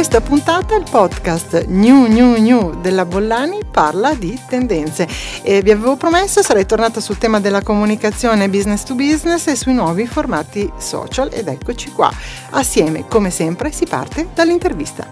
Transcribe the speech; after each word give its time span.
questa 0.00 0.22
puntata 0.22 0.74
il 0.76 0.86
podcast 0.90 1.66
New 1.66 2.06
New 2.06 2.40
New 2.40 2.80
della 2.80 3.04
Bollani 3.04 3.58
parla 3.70 4.14
di 4.14 4.40
tendenze 4.48 5.06
e 5.42 5.60
vi 5.60 5.72
avevo 5.72 5.96
promesso 5.96 6.42
sarei 6.42 6.64
tornata 6.64 7.00
sul 7.00 7.18
tema 7.18 7.38
della 7.38 7.60
comunicazione 7.60 8.48
business 8.48 8.82
to 8.84 8.94
business 8.94 9.46
e 9.48 9.56
sui 9.56 9.74
nuovi 9.74 10.06
formati 10.06 10.72
social 10.78 11.28
ed 11.30 11.48
eccoci 11.48 11.90
qua. 11.90 12.10
Assieme, 12.52 13.08
come 13.08 13.28
sempre, 13.28 13.72
si 13.72 13.84
parte 13.84 14.28
dall'intervista. 14.32 15.06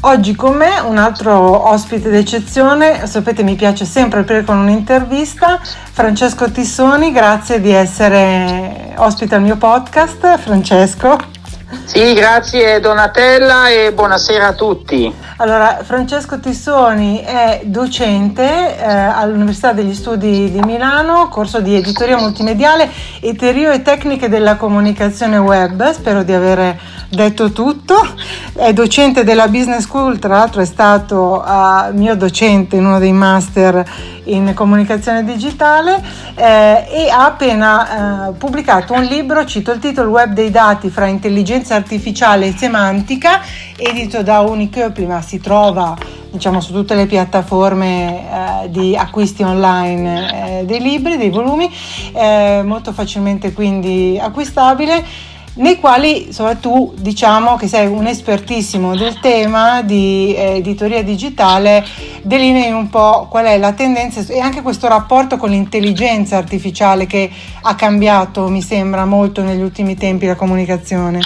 Oggi 0.00 0.34
con 0.34 0.56
me 0.56 0.80
un 0.80 0.98
altro 0.98 1.68
ospite 1.68 2.10
d'eccezione, 2.10 3.06
sapete 3.06 3.44
mi 3.44 3.54
piace 3.54 3.84
sempre 3.84 4.20
aprire 4.20 4.42
con 4.42 4.58
un'intervista, 4.58 5.60
Francesco 5.62 6.50
Tissoni, 6.50 7.12
grazie 7.12 7.60
di 7.60 7.70
essere 7.70 8.92
ospite 8.96 9.36
al 9.36 9.42
mio 9.42 9.56
podcast. 9.56 10.36
Francesco. 10.38 11.35
Sì, 11.84 12.12
grazie 12.14 12.78
Donatella 12.78 13.70
e 13.70 13.92
buonasera 13.92 14.46
a 14.46 14.52
tutti. 14.52 15.12
Allora, 15.38 15.80
Francesco 15.82 16.38
Tissoni 16.38 17.18
è 17.18 17.62
docente 17.64 18.78
eh, 18.78 18.84
all'Università 18.86 19.72
degli 19.72 19.92
Studi 19.92 20.52
di 20.52 20.60
Milano, 20.60 21.28
corso 21.28 21.60
di 21.60 21.74
editoria 21.74 22.18
multimediale 22.18 22.88
e 23.20 23.34
teorie 23.34 23.74
e 23.74 23.82
tecniche 23.82 24.28
della 24.28 24.54
comunicazione 24.54 25.38
web. 25.38 25.90
Spero 25.90 26.22
di 26.22 26.32
aver 26.32 26.78
detto 27.08 27.50
tutto. 27.50 28.14
È 28.54 28.72
docente 28.72 29.24
della 29.24 29.48
Business 29.48 29.82
School, 29.82 30.20
tra 30.20 30.36
l'altro 30.36 30.62
è 30.62 30.66
stato 30.66 31.44
uh, 31.44 31.92
mio 31.92 32.14
docente 32.14 32.76
in 32.76 32.86
uno 32.86 33.00
dei 33.00 33.12
master 33.12 33.84
in 34.26 34.52
comunicazione 34.54 35.24
digitale 35.24 36.02
eh, 36.34 36.86
e 36.90 37.08
ha 37.10 37.26
appena 37.26 38.28
eh, 38.28 38.32
pubblicato 38.32 38.92
un 38.92 39.02
libro, 39.02 39.44
cito 39.44 39.72
il 39.72 39.78
titolo 39.78 40.10
Web 40.10 40.32
dei 40.32 40.50
dati 40.50 40.88
fra 40.88 41.06
intelligenza 41.06 41.74
artificiale 41.74 42.46
e 42.46 42.54
semantica, 42.56 43.40
edito 43.76 44.22
da 44.22 44.40
Unicoepli 44.40 45.06
ma 45.06 45.20
si 45.22 45.40
trova 45.40 45.96
diciamo, 46.30 46.60
su 46.60 46.72
tutte 46.72 46.94
le 46.94 47.06
piattaforme 47.06 48.64
eh, 48.64 48.70
di 48.70 48.96
acquisti 48.96 49.42
online 49.42 50.60
eh, 50.60 50.64
dei 50.64 50.80
libri, 50.80 51.16
dei 51.16 51.30
volumi, 51.30 51.70
eh, 52.12 52.62
molto 52.64 52.92
facilmente 52.92 53.52
quindi 53.52 54.18
acquistabile 54.20 55.34
nei 55.56 55.78
quali 55.78 56.26
insomma, 56.26 56.54
tu 56.54 56.92
diciamo 56.96 57.56
che 57.56 57.68
sei 57.68 57.86
un 57.86 58.06
espertissimo 58.06 58.94
del 58.96 59.18
tema 59.20 59.82
di 59.82 60.34
eh, 60.34 60.56
editoria 60.56 61.02
digitale, 61.02 61.84
delinei 62.22 62.72
un 62.72 62.90
po' 62.90 63.26
qual 63.30 63.46
è 63.46 63.58
la 63.58 63.72
tendenza 63.72 64.20
e 64.32 64.40
anche 64.40 64.62
questo 64.62 64.88
rapporto 64.88 65.36
con 65.36 65.50
l'intelligenza 65.50 66.36
artificiale 66.36 67.06
che 67.06 67.30
ha 67.62 67.74
cambiato, 67.74 68.48
mi 68.48 68.62
sembra, 68.62 69.04
molto 69.04 69.42
negli 69.42 69.62
ultimi 69.62 69.96
tempi 69.96 70.26
la 70.26 70.36
comunicazione. 70.36 71.20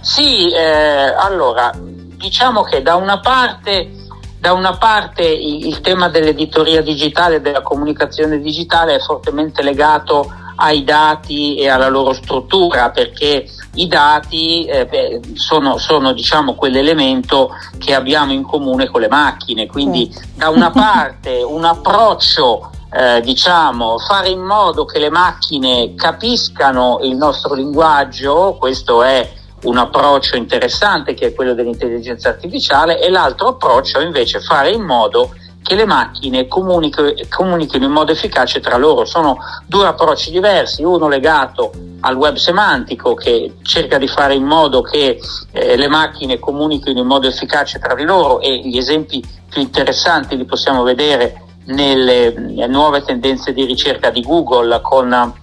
Sì, 0.00 0.52
eh, 0.52 1.14
allora 1.16 1.72
diciamo 1.74 2.62
che 2.62 2.82
da 2.82 2.96
una 2.96 3.20
parte 3.20 4.00
da 4.38 4.52
una 4.54 4.76
parte 4.76 5.22
il, 5.22 5.80
tema 5.82 6.08
dell'editoria 6.08 6.82
digitale 6.82 7.36
e 7.36 7.40
della 7.40 7.62
comunicazione 7.62 8.40
digitale 8.40 8.96
è 8.96 8.98
fortemente 8.98 9.62
legato 9.62 10.32
ai 10.56 10.84
dati 10.84 11.56
e 11.56 11.68
alla 11.68 11.88
loro 11.88 12.12
struttura 12.12 12.90
perché 12.90 13.46
i 13.74 13.86
dati 13.86 14.64
eh, 14.64 14.86
beh, 14.86 15.20
sono, 15.34 15.78
sono 15.78 16.12
diciamo 16.12 16.54
quell'elemento 16.54 17.50
che 17.78 17.94
abbiamo 17.94 18.32
in 18.32 18.42
comune 18.42 18.88
con 18.88 19.00
le 19.00 19.08
macchine. 19.08 19.66
Quindi 19.66 20.12
da 20.34 20.48
una 20.48 20.70
parte 20.72 21.42
un 21.42 21.64
approccio 21.64 22.70
eh, 22.94 23.20
diciamo 23.22 23.98
fare 23.98 24.28
in 24.28 24.40
modo 24.40 24.84
che 24.84 24.98
le 24.98 25.08
macchine 25.08 25.94
capiscano 25.94 26.98
il 27.02 27.16
nostro 27.16 27.54
linguaggio 27.54 28.56
questo 28.58 29.02
è 29.02 29.32
un 29.62 29.78
approccio 29.78 30.36
interessante 30.36 31.14
che 31.14 31.28
è 31.28 31.34
quello 31.34 31.54
dell'intelligenza 31.54 32.28
artificiale 32.28 33.00
e 33.00 33.08
l'altro 33.08 33.48
approccio 33.48 34.00
invece 34.00 34.40
fare 34.40 34.72
in 34.72 34.82
modo 34.82 35.32
che 35.72 35.74
le 35.74 35.86
macchine 35.86 36.46
comunichino 36.46 37.84
in 37.84 37.90
modo 37.90 38.12
efficace 38.12 38.60
tra 38.60 38.76
loro. 38.76 39.06
Sono 39.06 39.38
due 39.66 39.86
approcci 39.86 40.30
diversi, 40.30 40.82
uno 40.82 41.08
legato 41.08 41.72
al 42.00 42.16
web 42.16 42.36
semantico 42.36 43.14
che 43.14 43.54
cerca 43.62 43.96
di 43.96 44.06
fare 44.06 44.34
in 44.34 44.44
modo 44.44 44.82
che 44.82 45.18
eh, 45.50 45.76
le 45.76 45.88
macchine 45.88 46.38
comunichino 46.38 47.00
in 47.00 47.06
modo 47.06 47.26
efficace 47.26 47.78
tra 47.78 47.94
di 47.94 48.04
loro 48.04 48.40
e 48.40 48.58
gli 48.58 48.76
esempi 48.76 49.24
più 49.48 49.62
interessanti 49.62 50.36
li 50.36 50.44
possiamo 50.44 50.82
vedere 50.82 51.42
nelle, 51.66 52.34
nelle 52.36 52.66
nuove 52.66 53.02
tendenze 53.02 53.54
di 53.54 53.64
ricerca 53.64 54.10
di 54.10 54.20
Google 54.22 54.80
con 54.82 55.34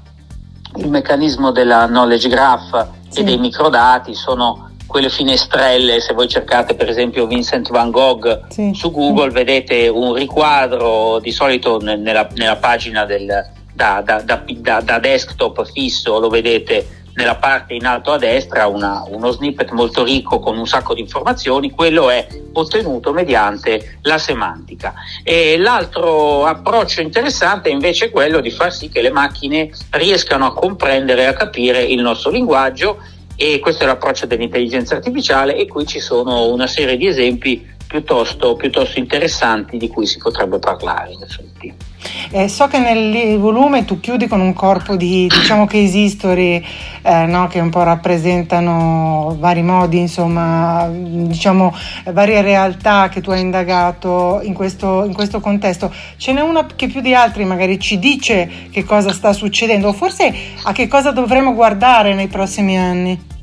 il 0.75 0.90
meccanismo 0.90 1.51
della 1.51 1.88
knowledge 1.88 2.29
graph 2.29 2.88
sì. 3.09 3.19
e 3.19 3.23
dei 3.23 3.38
microdati 3.38 4.13
sono 4.13 4.69
quelle 4.89 5.09
finestrelle, 5.09 6.01
se 6.01 6.16
voi 6.16 6.27
cercate 6.27 6.73
per 6.73 6.89
esempio 6.89 7.27
Vincent 7.27 7.69
Van 7.69 7.91
Gogh 7.91 8.47
sì. 8.50 8.72
su 8.73 8.89
Google, 8.89 9.29
vedete 9.29 9.88
un 9.88 10.16
riquadro 10.16 11.19
di 11.19 11.31
solito 11.31 11.77
nella, 11.79 12.27
nella 12.33 12.55
pagina 12.55 13.05
del, 13.05 13.28
da, 13.72 14.01
da, 14.03 14.22
da, 14.23 14.81
da, 14.81 14.97
desktop 14.97 15.63
fisso, 15.72 16.19
lo 16.19 16.28
vedete 16.28 16.97
nella 17.13 17.35
parte 17.35 17.75
in 17.75 17.85
alto 17.85 18.11
a 18.11 18.17
destra 18.17 18.66
una, 18.66 19.03
uno 19.07 19.29
snippet 19.29 19.69
molto 19.72 20.03
ricco 20.03 20.39
con 20.39 20.57
un 20.57 20.66
sacco 20.66 20.95
di 20.95 21.01
informazioni, 21.01 21.69
quello 21.69 22.09
è 22.09 22.25
ottenuto 22.53 23.13
mediante 23.13 23.99
la 24.01 24.17
semantica. 24.17 24.95
E 25.23 25.57
l'altro 25.59 26.45
approccio 26.45 27.01
interessante 27.01 27.69
è 27.69 27.73
invece 27.73 28.09
quello 28.09 28.39
di 28.39 28.49
far 28.49 28.73
sì 28.73 28.89
che 28.89 29.03
le 29.03 29.11
macchine 29.11 29.69
riescano 29.91 30.47
a 30.47 30.53
comprendere 30.53 31.23
e 31.23 31.25
a 31.25 31.33
capire 31.33 31.83
il 31.83 32.01
nostro 32.01 32.31
linguaggio 32.31 32.97
e 33.41 33.59
questo 33.59 33.83
è 33.83 33.88
l'approccio 33.88 34.25
dell'intelligenza 34.25 34.95
artificiale 34.95 35.55
e 35.55 35.66
qui 35.66 35.85
ci 35.85 36.01
sono 36.01 36.50
una 36.50 36.67
serie 36.67 36.97
di 36.97 37.07
esempi 37.07 37.66
piuttosto, 37.88 38.57
piuttosto 38.57 39.00
interessanti 39.00 39.77
di 39.77 39.88
cui 39.88 40.05
si 40.05 40.17
potrebbe 40.17 40.59
parlare 40.59 41.13
in 41.13 41.22
effetti. 41.22 41.73
Eh, 42.31 42.47
so 42.47 42.67
che 42.67 42.79
nel 42.79 43.37
volume 43.37 43.85
tu 43.85 43.99
chiudi 43.99 44.27
con 44.27 44.39
un 44.39 44.53
corpo 44.53 44.95
di 44.95 45.27
diciamo 45.27 45.65
case 45.65 45.97
history 45.97 46.63
eh, 47.01 47.25
no, 47.25 47.47
che 47.47 47.59
un 47.59 47.69
po' 47.69 47.83
rappresentano 47.83 49.35
vari 49.39 49.63
modi, 49.63 49.99
insomma, 49.99 50.87
diciamo 50.89 51.75
varie 52.11 52.41
realtà 52.41 53.09
che 53.09 53.21
tu 53.21 53.31
hai 53.31 53.41
indagato 53.41 54.39
in 54.43 54.53
questo, 54.53 55.03
in 55.03 55.13
questo 55.13 55.39
contesto. 55.39 55.91
Ce 56.17 56.31
n'è 56.31 56.41
una 56.41 56.65
che 56.75 56.87
più 56.87 57.01
di 57.01 57.13
altri 57.13 57.45
magari 57.45 57.79
ci 57.79 57.99
dice 57.99 58.49
che 58.71 58.83
cosa 58.83 59.11
sta 59.11 59.33
succedendo 59.33 59.89
o 59.89 59.93
forse 59.93 60.33
a 60.63 60.71
che 60.71 60.87
cosa 60.87 61.11
dovremo 61.11 61.53
guardare 61.53 62.13
nei 62.13 62.27
prossimi 62.27 62.77
anni? 62.77 63.37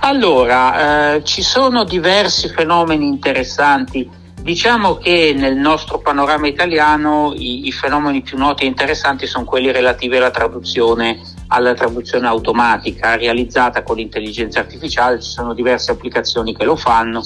Allora, 0.00 1.14
eh, 1.14 1.24
ci 1.24 1.42
sono 1.42 1.84
diversi 1.84 2.48
fenomeni 2.48 3.06
interessanti. 3.06 4.24
Diciamo 4.46 4.94
che 4.98 5.34
nel 5.36 5.56
nostro 5.56 5.98
panorama 5.98 6.46
italiano 6.46 7.32
i, 7.34 7.66
i, 7.66 7.72
fenomeni 7.72 8.22
più 8.22 8.38
noti 8.38 8.62
e 8.62 8.68
interessanti 8.68 9.26
sono 9.26 9.44
quelli 9.44 9.72
relativi 9.72 10.18
alla 10.18 10.30
traduzione, 10.30 11.20
alla 11.48 11.74
traduzione 11.74 12.28
automatica 12.28 13.16
realizzata 13.16 13.82
con 13.82 13.96
l'intelligenza 13.96 14.60
artificiale, 14.60 15.20
ci 15.20 15.30
sono 15.30 15.52
diverse 15.52 15.90
applicazioni 15.90 16.54
che 16.54 16.62
lo 16.62 16.76
fanno, 16.76 17.22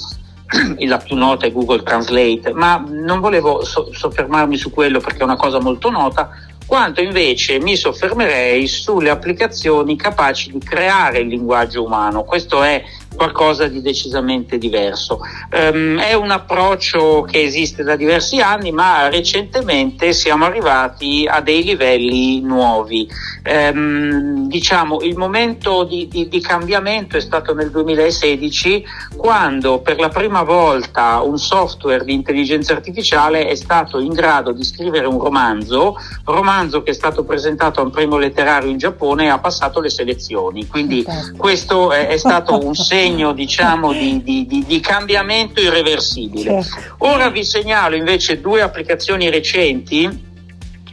la 0.81 0.97
più 0.97 1.15
nota 1.15 1.45
è 1.45 1.53
Google 1.53 1.83
Translate, 1.83 2.55
ma 2.55 2.83
non 2.89 3.21
volevo 3.21 3.67
so- 3.67 3.93
soffermarmi 3.93 4.57
su 4.57 4.71
quello 4.71 5.01
perché 5.01 5.19
è 5.19 5.25
una 5.25 5.37
cosa 5.37 5.61
molto 5.61 5.91
nota, 5.91 6.31
quanto 6.65 7.03
invece 7.03 7.61
mi 7.61 7.77
soffermerei 7.77 8.67
sulle 8.67 9.11
applicazioni 9.11 9.95
capaci 9.95 10.53
di 10.53 10.59
creare 10.61 11.19
il 11.19 11.27
linguaggio 11.27 11.85
umano. 11.85 12.25
Questo 12.25 12.63
è 12.63 12.83
qualcosa 13.15 13.67
di 13.67 13.83
decisamente 13.83 14.59
diverso. 14.59 15.21
Um, 15.53 15.99
è 15.99 16.15
un 16.15 16.31
approccio 16.31 17.23
che 17.23 17.43
esiste 17.43 17.83
da 17.83 17.97
diversi 17.97 18.41
anni, 18.41 18.73
ma 18.73 19.09
recentemente 19.09 20.13
siamo 20.13 20.45
arrivati 20.45 21.27
a 21.29 21.41
dei 21.41 21.63
livelli 21.63 22.41
nuovi. 22.41 23.09
Um, 23.45 24.47
diciamo, 24.47 25.01
il 25.03 25.17
momento 25.17 25.85
di, 25.85 26.09
di, 26.09 26.29
di, 26.29 26.41
cambiamento 26.41 27.17
è 27.17 27.21
stato 27.21 27.55
nel 27.55 27.71
2016, 27.71 28.85
quando 29.17 29.81
per 29.81 29.99
la 29.99 30.09
prima 30.09 30.43
volta 30.43 31.21
un 31.21 31.39
software 31.39 32.05
di 32.05 32.13
intelligenza 32.13 32.73
artificiale 32.73 33.47
è 33.47 33.55
stato 33.55 33.99
in 33.99 34.13
grado 34.13 34.53
di 34.53 34.65
scrivere 34.65 35.07
un 35.07 35.19
romanzo, 35.19 35.97
romanzo 36.25 36.83
che 36.83 36.91
è 36.91 36.95
stato 36.95 37.25
presentato 37.25 37.81
a 37.81 37.85
un 37.85 37.91
primo 37.91 38.17
letterario 38.17 38.71
in 38.71 38.79
Giappone 38.79 39.25
e 39.25 39.29
ha 39.29 39.39
passato 39.39 39.81
le 39.81 39.91
selezioni. 39.91 40.67
Quindi 40.67 41.05
questo 41.37 41.93
è, 41.93 42.09
è 42.09 42.17
stato 42.17 42.65
un 42.65 42.75
segno 42.75 43.00
segno 43.01 43.33
diciamo, 43.33 43.93
di, 43.93 44.23
di, 44.23 44.65
di, 44.67 44.81
cambiamento 44.81 45.61
irreversibile. 45.61 46.65
Ora 46.99 47.31
vi 47.31 47.45
segnalo 47.45 47.97
invece 47.97 48.41
due 48.41 48.61
applicazioni 48.61 49.31
recenti. 49.31 50.29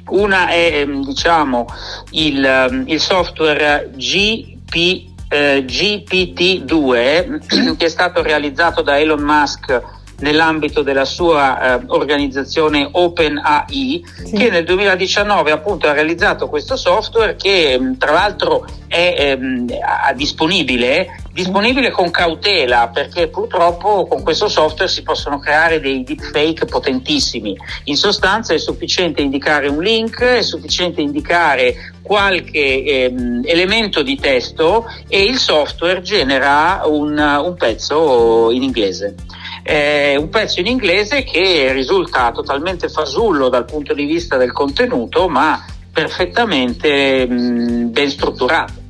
Una 0.10 0.48
è 0.48 0.72
ehm, 0.74 1.04
diciamo, 1.04 1.66
il, 2.12 2.44
ehm, 2.44 2.84
il 2.88 3.02
software 3.02 3.92
GP, 3.94 5.06
eh, 5.28 5.66
GPT-2 5.66 7.76
che 7.76 7.86
è 7.86 7.90
stato 7.90 8.22
realizzato 8.22 8.82
da 8.82 8.98
Elon 8.98 9.22
Musk 9.22 9.82
nell'ambito 10.20 10.82
della 10.82 11.04
sua 11.04 11.76
eh, 11.76 11.84
organizzazione 11.88 12.88
OpenAI 12.90 14.06
sì. 14.26 14.36
che 14.36 14.50
nel 14.50 14.64
2019 14.64 15.52
appunto 15.52 15.88
ha 15.88 15.92
realizzato 15.92 16.48
questo 16.48 16.78
software 16.78 17.36
che 17.36 17.96
tra 17.98 18.14
l'altro 18.14 18.66
è 18.88 19.14
ehm, 19.18 19.68
disponibile 20.16 21.27
disponibile 21.38 21.92
con 21.92 22.10
cautela 22.10 22.90
perché 22.92 23.28
purtroppo 23.28 24.08
con 24.08 24.24
questo 24.24 24.48
software 24.48 24.90
si 24.90 25.04
possono 25.04 25.38
creare 25.38 25.80
dei 25.80 26.02
deepfake 26.02 26.66
potentissimi. 26.66 27.56
In 27.84 27.96
sostanza 27.96 28.56
è 28.56 28.58
sufficiente 28.58 29.22
indicare 29.22 29.68
un 29.68 29.80
link, 29.80 30.20
è 30.20 30.42
sufficiente 30.42 31.00
indicare 31.00 31.94
qualche 32.02 32.84
ehm, 32.84 33.42
elemento 33.46 34.02
di 34.02 34.16
testo 34.16 34.86
e 35.08 35.26
il 35.26 35.38
software 35.38 36.02
genera 36.02 36.82
un, 36.86 37.16
un 37.20 37.56
pezzo 37.56 38.50
in 38.50 38.64
inglese. 38.64 39.14
Eh, 39.62 40.16
un 40.18 40.30
pezzo 40.30 40.60
in 40.60 40.66
inglese 40.66 41.24
che 41.24 41.72
risulta 41.72 42.32
totalmente 42.32 42.90
fasullo 42.90 43.50
dal 43.50 43.66
punto 43.66 43.94
di 43.94 44.06
vista 44.06 44.38
del 44.38 44.54
contenuto, 44.54 45.28
ma 45.28 45.64
perfettamente 45.94 47.28
mh, 47.28 47.92
ben 47.92 48.10
strutturato. 48.10 48.87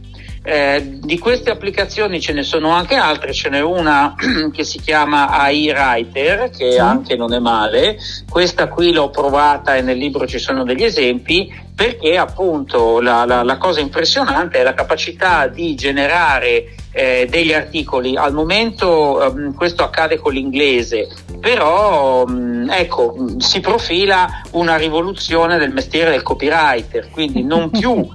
Eh, 0.50 1.00
di 1.02 1.20
queste 1.20 1.50
applicazioni 1.50 2.22
ce 2.22 2.32
ne 2.32 2.42
sono 2.42 2.70
anche 2.70 2.96
altre, 2.96 3.34
ce 3.34 3.50
n'è 3.50 3.60
una 3.60 4.16
che 4.54 4.64
si 4.64 4.80
chiama 4.80 5.28
AI 5.28 5.70
Writer, 5.72 6.50
che 6.52 6.72
sì. 6.72 6.78
anche 6.78 7.18
non 7.18 7.34
è 7.34 7.40
male, 7.40 7.98
questa 8.30 8.70
qui 8.70 8.94
l'ho 8.94 9.10
provata 9.10 9.76
e 9.76 9.82
nel 9.82 9.98
libro 9.98 10.26
ci 10.26 10.40
sono 10.40 10.64
degli 10.64 10.86
esempi, 10.86 11.54
perché 11.76 12.18
appunto 12.18 13.02
la, 13.02 13.26
la, 13.26 13.44
la 13.44 13.58
cosa 13.58 13.82
impressionante 13.82 14.60
è 14.60 14.64
la 14.64 14.74
capacità 14.74 15.48
di 15.48 15.76
generare 15.76 16.76
eh, 16.94 17.28
degli 17.30 17.52
articoli. 17.52 18.16
Al 18.16 18.34
momento 18.34 19.22
ehm, 19.22 19.54
questo 19.54 19.84
accade 19.84 20.18
con 20.18 20.32
l'inglese, 20.32 21.10
però 21.42 22.26
mh, 22.26 22.32
mm, 22.32 22.70
ecco, 22.70 23.16
si 23.40 23.60
profila 23.60 24.42
una 24.52 24.78
rivoluzione 24.78 25.58
del 25.58 25.74
mestiere 25.74 26.12
del 26.12 26.24
copywriter, 26.24 27.10
quindi 27.12 27.44
non 27.44 27.70
più 27.78 28.08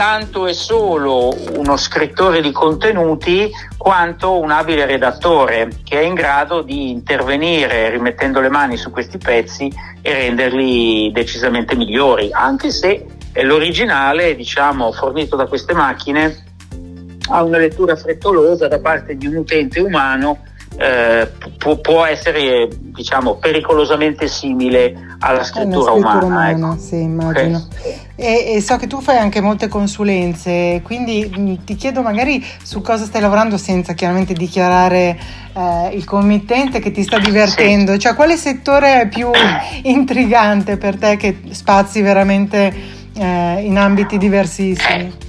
tanto 0.00 0.46
e 0.46 0.54
solo 0.54 1.28
uno 1.58 1.76
scrittore 1.76 2.40
di 2.40 2.52
contenuti 2.52 3.50
quanto 3.76 4.40
un 4.40 4.50
abile 4.50 4.86
redattore 4.86 5.68
che 5.84 6.00
è 6.00 6.02
in 6.02 6.14
grado 6.14 6.62
di 6.62 6.88
intervenire 6.88 7.90
rimettendo 7.90 8.40
le 8.40 8.48
mani 8.48 8.78
su 8.78 8.90
questi 8.90 9.18
pezzi 9.18 9.70
e 10.00 10.14
renderli 10.14 11.12
decisamente 11.12 11.76
migliori, 11.76 12.30
anche 12.32 12.70
se 12.70 13.04
l'originale, 13.42 14.34
diciamo, 14.34 14.90
fornito 14.90 15.36
da 15.36 15.44
queste 15.44 15.74
macchine 15.74 16.46
ha 17.28 17.42
una 17.42 17.58
lettura 17.58 17.94
frettolosa 17.94 18.68
da 18.68 18.80
parte 18.80 19.18
di 19.18 19.26
un 19.26 19.36
utente 19.36 19.80
umano 19.80 20.44
eh, 20.80 21.30
può, 21.58 21.76
può, 21.76 22.06
essere 22.06 22.66
diciamo 22.72 23.34
pericolosamente 23.34 24.26
simile 24.28 25.16
alla 25.18 25.44
scrittura, 25.44 25.90
scrittura 25.90 25.92
umana, 25.92 26.24
umana 26.24 26.72
ecco. 26.72 26.80
sì, 26.80 27.02
immagino. 27.02 27.68
E, 28.16 28.54
e, 28.54 28.60
so 28.62 28.78
che 28.78 28.86
tu 28.86 29.02
fai 29.02 29.18
anche 29.18 29.42
molte 29.42 29.68
consulenze, 29.68 30.80
quindi 30.82 31.30
mh, 31.30 31.40
mm, 31.40 31.54
ti 31.66 31.74
chiedo 31.74 32.00
magari 32.00 32.42
su 32.62 32.80
cosa 32.80 33.04
stai 33.04 33.20
lavorando 33.20 33.58
senza 33.58 33.92
chiaramente 33.92 34.32
dichiarare 34.32 35.18
eh, 35.52 35.90
il 35.92 36.06
committente 36.06 36.78
che 36.78 36.92
ti 36.92 37.02
sta 37.02 37.18
divertendo, 37.18 37.92
sì. 37.92 37.98
cioè 37.98 38.14
quale 38.14 38.38
settore 38.38 39.02
è 39.02 39.08
più 39.08 39.30
intrigante 39.84 40.78
per 40.78 40.96
te 40.96 41.18
che 41.18 41.40
spazi 41.50 42.00
veramente 42.00 42.72
eh, 43.12 43.60
in 43.60 43.76
ambiti 43.76 44.16
diversissimi? 44.16 45.28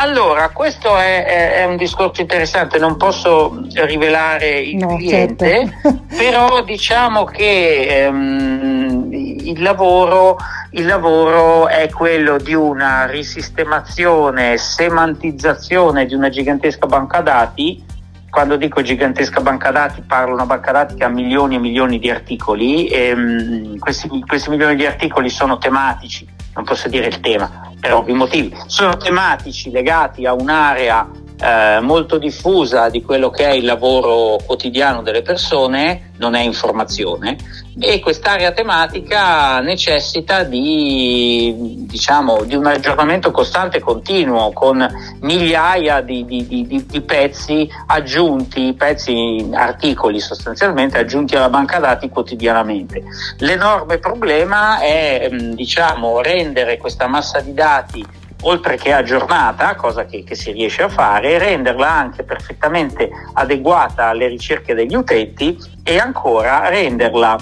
Allora, 0.00 0.50
questo 0.50 0.96
è, 0.96 1.24
è, 1.24 1.52
è, 1.54 1.64
un 1.64 1.76
discorso 1.76 2.20
interessante, 2.20 2.78
non 2.78 2.96
posso 2.96 3.66
rivelare 3.84 4.60
il 4.60 4.76
no, 4.76 4.94
cliente, 4.94 5.72
certo. 5.82 6.04
però 6.16 6.62
diciamo 6.62 7.24
che 7.24 8.04
ehm, 8.04 9.08
il, 9.12 9.60
lavoro, 9.60 10.36
il, 10.70 10.86
lavoro, 10.86 11.66
è 11.66 11.90
quello 11.90 12.38
di 12.38 12.54
una 12.54 13.06
risistemazione, 13.06 14.56
semantizzazione 14.56 16.06
di 16.06 16.14
una 16.14 16.28
gigantesca 16.28 16.86
banca 16.86 17.20
dati. 17.20 17.84
Quando 18.30 18.54
dico 18.54 18.80
gigantesca 18.82 19.40
banca 19.40 19.72
dati 19.72 20.02
parlo 20.02 20.26
di 20.26 20.32
una 20.34 20.46
banca 20.46 20.70
dati 20.70 20.94
che 20.94 21.02
ha 21.02 21.08
milioni 21.08 21.56
e 21.56 21.58
milioni 21.58 21.98
di 21.98 22.08
articoli 22.08 22.86
e 22.86 23.08
ehm, 23.08 23.78
questi, 23.78 24.08
questi 24.24 24.50
milioni 24.50 24.76
di 24.76 24.86
articoli 24.86 25.28
sono 25.28 25.58
tematici 25.58 26.36
non 26.54 26.64
posso 26.64 26.88
dire 26.88 27.06
il 27.06 27.20
tema 27.20 27.67
per 27.80 27.92
ovvi 27.94 28.12
motivi, 28.12 28.56
sono 28.66 28.96
tematici 28.96 29.70
legati 29.70 30.26
a 30.26 30.32
un'area 30.32 31.08
eh, 31.40 31.78
molto 31.80 32.18
diffusa 32.18 32.88
di 32.88 33.02
quello 33.02 33.30
che 33.30 33.46
è 33.46 33.52
il 33.52 33.64
lavoro 33.64 34.38
quotidiano 34.44 35.02
delle 35.02 35.22
persone, 35.22 36.10
non 36.16 36.34
è 36.34 36.40
informazione, 36.40 37.36
e 37.78 38.00
quest'area 38.00 38.50
tematica 38.50 39.60
necessita 39.60 40.42
di, 40.42 41.84
diciamo, 41.86 42.42
di 42.42 42.56
un 42.56 42.66
aggiornamento 42.66 43.30
costante 43.30 43.76
e 43.76 43.80
continuo 43.80 44.52
con 44.52 44.84
migliaia 45.20 46.00
di, 46.00 46.24
di, 46.24 46.84
di, 46.84 47.00
pezzi 47.02 47.68
aggiunti, 47.86 48.74
pezzi, 48.76 49.48
articoli 49.52 50.18
sostanzialmente 50.18 50.98
aggiunti 50.98 51.36
alla 51.36 51.48
banca 51.48 51.78
dati 51.78 52.08
quotidianamente. 52.08 53.04
L'enorme 53.38 53.98
problema 53.98 54.80
è 54.80 55.28
diciamo, 55.30 56.20
rendere 56.20 56.78
questa 56.78 57.06
massa 57.06 57.38
di 57.38 57.54
dati 57.54 58.04
oltre 58.42 58.76
che 58.76 58.92
aggiornata, 58.92 59.74
cosa 59.74 60.04
che, 60.04 60.22
che, 60.22 60.34
si 60.34 60.52
riesce 60.52 60.82
a 60.82 60.88
fare, 60.88 61.38
renderla 61.38 61.90
anche 61.90 62.22
perfettamente 62.22 63.10
adeguata 63.34 64.06
alle 64.06 64.28
ricerche 64.28 64.74
degli 64.74 64.94
utenti 64.94 65.56
e 65.82 65.98
ancora 65.98 66.68
renderla 66.68 67.36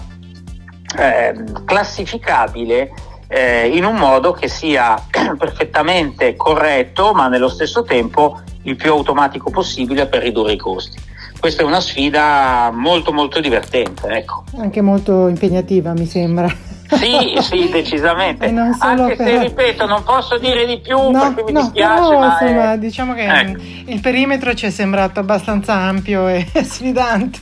eh, 0.99 1.35
classificabile 1.65 2.93
eh, 3.29 3.69
in 3.69 3.85
un 3.85 3.97
modo 3.97 4.33
che 4.33 4.49
sia 4.49 5.01
perfettamente 5.37 6.37
corretto, 6.37 7.13
ma 7.13 7.29
nello 7.29 7.49
stesso 7.49 7.83
tempo 7.83 8.41
il 8.63 8.77
più 8.77 8.93
automatico 8.93 9.51
possibile 9.51 10.07
per 10.07 10.23
ridurre 10.23 10.53
i 10.53 10.57
costi. 10.57 10.99
Questa 11.39 11.63
è 11.63 11.65
una 11.67 11.81
sfida 11.81 12.71
molto 12.73 13.13
molto 13.13 13.41
divertente, 13.41 14.09
ecco. 14.09 14.45
Anche 14.57 14.81
molto 14.81 15.29
impegnativa, 15.29 15.93
mi 15.93 16.07
sembra. 16.07 16.75
Sì, 16.91 17.37
sì, 17.41 17.69
decisamente. 17.73 18.47
Anche 18.79 19.17
per... 19.17 19.27
se 19.27 19.43
ripeto, 19.43 19.87
non 19.87 20.03
posso 20.05 20.39
dire 20.39 20.67
di 20.67 20.81
più 20.81 20.97
no, 20.97 21.35
perché 21.35 21.43
mi 21.45 21.53
no, 21.53 21.61
dispiace. 21.63 22.09
Però, 22.09 22.19
ma 22.19 22.39
insomma, 22.41 22.73
è... 22.73 22.79
diciamo 22.79 23.15
che 23.15 23.27
ecco. 23.27 23.63
il 23.87 24.01
perimetro 24.01 24.55
ci 24.55 24.67
è 24.67 24.71
sembrato 24.71 25.21
abbastanza 25.21 25.75
ampio 25.75 26.29
e 26.29 26.47
sfidante. 26.63 27.41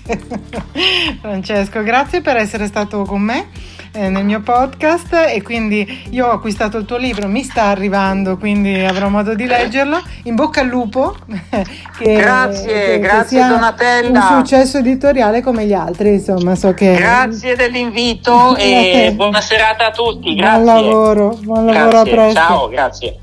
Francesco, 1.21 1.83
grazie 1.83 2.21
per 2.21 2.37
essere 2.37 2.67
stato 2.67 3.05
con 3.05 3.21
me 3.21 3.73
eh, 3.95 4.09
nel 4.09 4.25
mio 4.25 4.41
podcast 4.41 5.13
e 5.13 5.41
quindi 5.43 6.07
io 6.11 6.27
ho 6.27 6.31
acquistato 6.33 6.79
il 6.79 6.85
tuo 6.85 6.97
libro, 6.97 7.29
mi 7.29 7.45
sta 7.45 7.67
arrivando, 7.67 8.37
quindi 8.37 8.81
avrò 8.81 9.09
modo 9.09 9.35
di 9.35 9.47
leggerlo. 9.47 10.03
In 10.25 10.35
bocca 10.35 10.61
al 10.61 10.67
lupo. 10.67 11.17
Che, 11.95 12.13
grazie, 12.13 12.73
che, 12.73 12.99
grazie 12.99 13.41
che 13.41 13.47
Donatella. 13.47 14.19
Un 14.19 14.37
successo 14.39 14.79
editoriale 14.79 15.43
come 15.43 15.65
gli 15.65 15.73
altri, 15.73 16.15
insomma, 16.15 16.57
so 16.57 16.75
che... 16.75 16.97
Grazie 16.97 17.55
dell'invito 17.55 18.57
e 18.59 19.13
buona 19.15 19.41
serata 19.41 19.87
a 19.87 19.91
tutti, 19.93 20.35
grazie. 20.35 20.61
Buon 20.61 20.75
lavoro, 20.75 21.39
buon 21.41 21.67
lavoro 21.67 22.03
grazie. 22.03 22.11
a 22.11 22.15
presto. 22.15 22.41
Ciao, 22.41 22.69
grazie. 22.69 23.19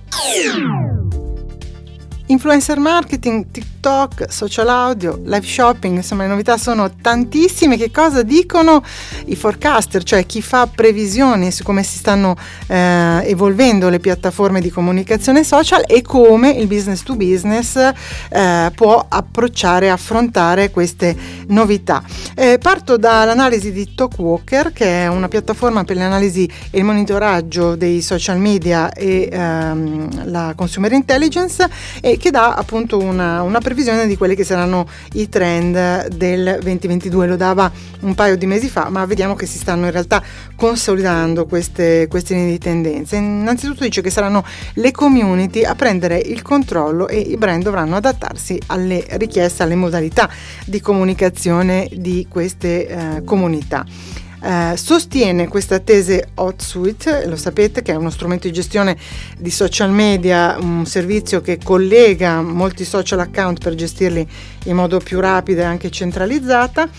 Influencer 2.27 2.79
marketing, 2.79 3.45
TikTok, 3.81 4.31
social 4.31 4.69
audio, 4.69 5.19
live 5.25 5.43
shopping, 5.43 5.95
insomma 5.97 6.21
le 6.21 6.29
novità 6.29 6.55
sono 6.57 6.91
tantissime. 7.01 7.77
Che 7.77 7.89
cosa 7.89 8.21
dicono 8.21 8.83
i 9.25 9.35
forecaster, 9.35 10.03
cioè 10.03 10.23
chi 10.27 10.43
fa 10.43 10.67
previsioni 10.67 11.51
su 11.51 11.63
come 11.63 11.81
si 11.81 11.97
stanno 11.97 12.35
eh, 12.67 13.23
evolvendo 13.25 13.89
le 13.89 13.99
piattaforme 13.99 14.61
di 14.61 14.69
comunicazione 14.69 15.43
social 15.43 15.81
e 15.87 16.03
come 16.03 16.51
il 16.51 16.67
business 16.67 17.01
to 17.01 17.15
business 17.15 17.75
eh, 18.29 18.71
può 18.75 19.03
approcciare 19.09 19.87
e 19.87 19.89
affrontare 19.89 20.69
queste 20.69 21.17
novità. 21.47 22.03
Eh, 22.35 22.59
parto 22.61 22.97
dall'analisi 22.97 23.71
di 23.71 23.95
Talkwalker, 23.95 24.73
che 24.73 25.05
è 25.05 25.07
una 25.07 25.27
piattaforma 25.27 25.83
per 25.83 25.95
l'analisi 25.95 26.47
e 26.69 26.77
il 26.77 26.83
monitoraggio 26.83 27.75
dei 27.75 28.03
social 28.03 28.37
media 28.37 28.93
e 28.93 29.27
ehm, 29.31 30.29
la 30.29 30.53
consumer 30.55 30.91
intelligence 30.91 31.67
e 31.99 32.17
che 32.17 32.29
dà 32.29 32.53
appunto 32.53 32.99
una, 32.99 33.41
una, 33.41 33.57
previsione 33.57 33.69
di 33.73 34.17
quelli 34.17 34.35
che 34.35 34.43
saranno 34.43 34.87
i 35.13 35.29
trend 35.29 36.07
del 36.07 36.59
2022. 36.61 37.27
Lo 37.27 37.35
dava 37.35 37.71
un 38.01 38.15
paio 38.15 38.37
di 38.37 38.45
mesi 38.45 38.69
fa, 38.69 38.89
ma 38.89 39.05
vediamo 39.05 39.35
che 39.35 39.45
si 39.45 39.57
stanno 39.57 39.85
in 39.85 39.91
realtà 39.91 40.21
consolidando 40.55 41.45
queste, 41.45 42.07
queste 42.09 42.33
linee 42.33 42.51
di 42.51 42.57
tendenza. 42.57 43.15
Innanzitutto 43.15 43.83
dice 43.83 44.01
che 44.01 44.09
saranno 44.09 44.43
le 44.73 44.91
community 44.91 45.63
a 45.63 45.75
prendere 45.75 46.17
il 46.17 46.41
controllo 46.41 47.07
e 47.07 47.19
i 47.19 47.37
brand 47.37 47.63
dovranno 47.63 47.95
adattarsi 47.95 48.59
alle 48.67 49.05
richieste, 49.11 49.63
alle 49.63 49.75
modalità 49.75 50.29
di 50.65 50.79
comunicazione 50.81 51.89
di 51.91 52.27
queste 52.29 52.87
eh, 52.87 53.23
comunità. 53.23 53.85
Eh, 54.43 54.75
sostiene 54.75 55.47
questa 55.47 55.77
tese 55.79 56.29
HotSuite, 56.33 57.27
lo 57.27 57.35
sapete 57.35 57.83
che 57.83 57.91
è 57.91 57.95
uno 57.95 58.09
strumento 58.09 58.47
di 58.47 58.53
gestione 58.53 58.97
di 59.37 59.51
social 59.51 59.91
media, 59.91 60.57
un 60.59 60.85
servizio 60.87 61.41
che 61.41 61.59
collega 61.63 62.41
molti 62.41 62.83
social 62.83 63.19
account 63.19 63.63
per 63.63 63.75
gestirli 63.75 64.27
in 64.65 64.75
modo 64.75 64.99
più 64.99 65.19
rapido 65.19 65.61
e 65.61 65.65
anche 65.65 65.91
centralizzata 65.91 66.89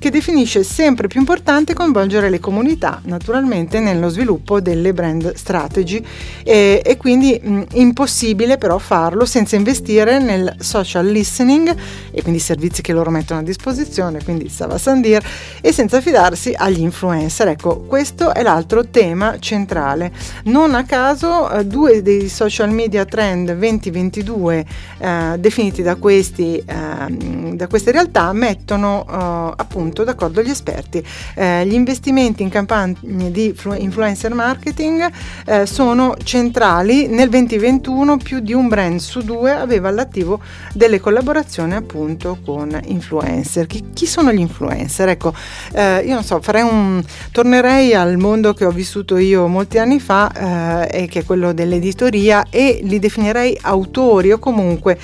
che 0.00 0.10
definisce 0.10 0.64
sempre 0.64 1.08
più 1.08 1.20
importante 1.20 1.74
coinvolgere 1.74 2.30
le 2.30 2.40
comunità 2.40 3.02
naturalmente 3.04 3.80
nello 3.80 4.08
sviluppo 4.08 4.58
delle 4.58 4.94
brand 4.94 5.34
strategy 5.34 6.02
e, 6.42 6.80
e 6.82 6.96
quindi 6.96 7.38
mh, 7.40 7.62
impossibile 7.74 8.56
però 8.56 8.78
farlo 8.78 9.26
senza 9.26 9.56
investire 9.56 10.18
nel 10.18 10.56
social 10.58 11.06
listening 11.06 11.76
e 12.10 12.22
quindi 12.22 12.40
servizi 12.40 12.80
che 12.80 12.94
loro 12.94 13.10
mettono 13.10 13.40
a 13.40 13.42
disposizione, 13.42 14.24
quindi 14.24 14.48
Sava 14.48 14.78
Sandir, 14.78 15.22
e 15.60 15.70
senza 15.70 16.00
fidarsi 16.00 16.54
agli 16.56 16.80
influencer. 16.80 17.48
Ecco, 17.48 17.80
questo 17.80 18.32
è 18.32 18.42
l'altro 18.42 18.86
tema 18.88 19.38
centrale. 19.38 20.12
Non 20.44 20.74
a 20.74 20.84
caso 20.84 21.50
eh, 21.50 21.66
due 21.66 22.00
dei 22.00 22.28
social 22.30 22.70
media 22.70 23.04
trend 23.04 23.52
2022 23.52 24.64
eh, 24.98 25.34
definiti 25.38 25.82
da, 25.82 25.96
questi, 25.96 26.56
eh, 26.56 27.52
da 27.52 27.66
queste 27.66 27.92
realtà 27.92 28.32
mettono 28.32 29.04
eh, 29.06 29.62
appunto 29.90 30.04
d'accordo 30.04 30.42
gli 30.42 30.50
esperti. 30.50 31.04
Eh, 31.34 31.66
gli 31.66 31.74
investimenti 31.74 32.42
in 32.42 32.48
campagne 32.48 32.96
di 33.30 33.54
influencer 33.78 34.32
marketing 34.32 35.10
eh, 35.46 35.66
sono 35.66 36.16
centrali. 36.22 37.08
Nel 37.08 37.28
2021 37.28 38.16
più 38.16 38.40
di 38.40 38.52
un 38.52 38.68
brand 38.68 39.00
su 39.00 39.20
due 39.22 39.52
aveva 39.52 39.88
all'attivo 39.88 40.40
delle 40.72 41.00
collaborazioni 41.00 41.74
appunto 41.74 42.38
con 42.44 42.78
influencer. 42.84 43.66
Chi, 43.66 43.84
chi 43.92 44.06
sono 44.06 44.32
gli 44.32 44.38
influencer? 44.38 45.08
Ecco, 45.08 45.34
io 45.74 46.14
non 46.14 46.22
so, 46.22 46.40
farei 46.40 46.62
un 46.62 47.02
tornerei 47.32 47.94
al 47.94 48.16
mondo 48.16 48.54
che 48.54 48.64
ho 48.64 48.70
vissuto 48.70 49.16
io 49.16 49.46
molti 49.48 49.78
anni 49.78 49.98
fa 49.98 50.86
eh, 50.88 51.02
e 51.02 51.06
che 51.08 51.20
è 51.20 51.24
quello 51.24 51.52
dell'editoria 51.52 52.46
e 52.48 52.80
li 52.82 52.98
definirei 52.98 53.58
autori 53.62 54.30
o 54.32 54.38
comunque 54.38 54.98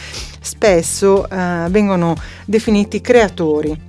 spesso 0.46 1.28
eh, 1.28 1.66
vengono 1.68 2.14
definiti 2.44 3.00
creatori 3.00 3.85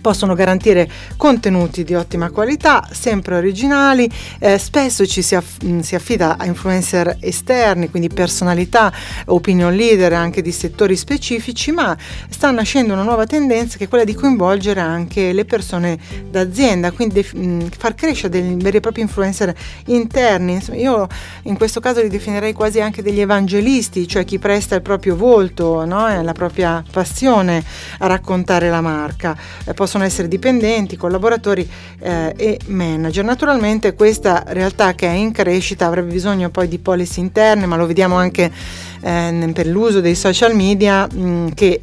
possono 0.00 0.34
garantire 0.34 0.88
contenuti 1.16 1.84
di 1.84 1.94
ottima 1.94 2.30
qualità, 2.30 2.88
sempre 2.92 3.36
originali, 3.36 4.10
eh, 4.38 4.58
spesso 4.58 5.06
ci 5.06 5.22
si, 5.22 5.34
aff- 5.34 5.64
mm, 5.64 5.80
si, 5.80 5.94
affida 5.94 6.36
a 6.38 6.46
influencer 6.46 7.18
esterni, 7.20 7.90
quindi 7.90 8.08
personalità, 8.08 8.92
opinion 9.26 9.74
leader 9.74 10.12
anche 10.12 10.42
di 10.42 10.52
settori 10.52 10.96
specifici, 10.96 11.70
ma 11.72 11.96
sta 12.28 12.50
nascendo 12.50 12.92
una 12.92 13.02
nuova 13.02 13.26
tendenza 13.26 13.76
che 13.76 13.84
è 13.84 13.88
quella 13.88 14.04
di 14.04 14.14
coinvolgere 14.14 14.80
anche 14.80 15.32
le 15.32 15.44
persone 15.44 15.98
d'azienda, 16.28 16.90
quindi 16.92 17.14
def- 17.14 17.34
mh, 17.34 17.46
mm, 17.46 17.60
far 17.76 17.94
crescere 17.94 18.28
dei 18.28 18.56
veri 18.56 18.78
e 18.78 18.80
propri 18.80 19.02
influencer 19.02 19.54
interni. 19.86 20.54
Insomma, 20.54 20.78
io 20.78 21.06
in 21.42 21.56
questo 21.56 21.80
caso 21.80 22.00
li 22.00 22.08
definirei 22.08 22.52
quasi 22.52 22.80
anche 22.80 23.02
degli 23.02 23.20
evangelisti, 23.20 24.06
cioè 24.06 24.24
chi 24.24 24.38
presta 24.38 24.74
il 24.74 24.82
proprio 24.82 25.16
volto 25.16 25.84
no? 25.84 26.22
la 26.22 26.32
propria 26.32 26.82
passione 26.90 27.62
a 27.98 28.06
raccontare 28.06 28.68
la 28.70 28.80
marca. 28.80 29.36
Eh, 29.64 29.74
possono 29.90 30.04
essere 30.04 30.28
dipendenti, 30.28 30.96
collaboratori 30.96 31.68
eh, 31.98 32.32
e 32.36 32.60
manager. 32.66 33.24
Naturalmente 33.24 33.94
questa 33.94 34.44
realtà 34.46 34.94
che 34.94 35.08
è 35.08 35.10
in 35.10 35.32
crescita 35.32 35.86
avrebbe 35.86 36.12
bisogno 36.12 36.48
poi 36.48 36.68
di 36.68 36.78
policy 36.78 37.20
interne, 37.20 37.66
ma 37.66 37.74
lo 37.74 37.86
vediamo 37.86 38.14
anche 38.14 38.52
eh, 39.00 39.50
per 39.52 39.66
l'uso 39.66 40.00
dei 40.00 40.14
social 40.14 40.54
media 40.54 41.08
mh, 41.10 41.20
mm, 41.20 41.48
che 41.54 41.80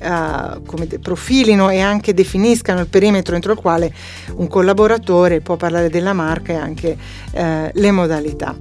come 0.65 0.85
profilino 1.01 1.69
e 1.69 1.81
anche 1.81 2.13
definiscano 2.13 2.79
il 2.79 2.87
perimetro 2.87 3.35
entro 3.35 3.51
il 3.51 3.57
quale 3.57 3.93
un 4.35 4.47
collaboratore 4.47 5.41
può 5.41 5.57
parlare 5.57 5.89
della 5.89 6.13
marca 6.13 6.53
e 6.53 6.55
anche 6.55 6.97
eh, 7.33 7.71
le 7.73 7.91
modalità. 7.91 8.55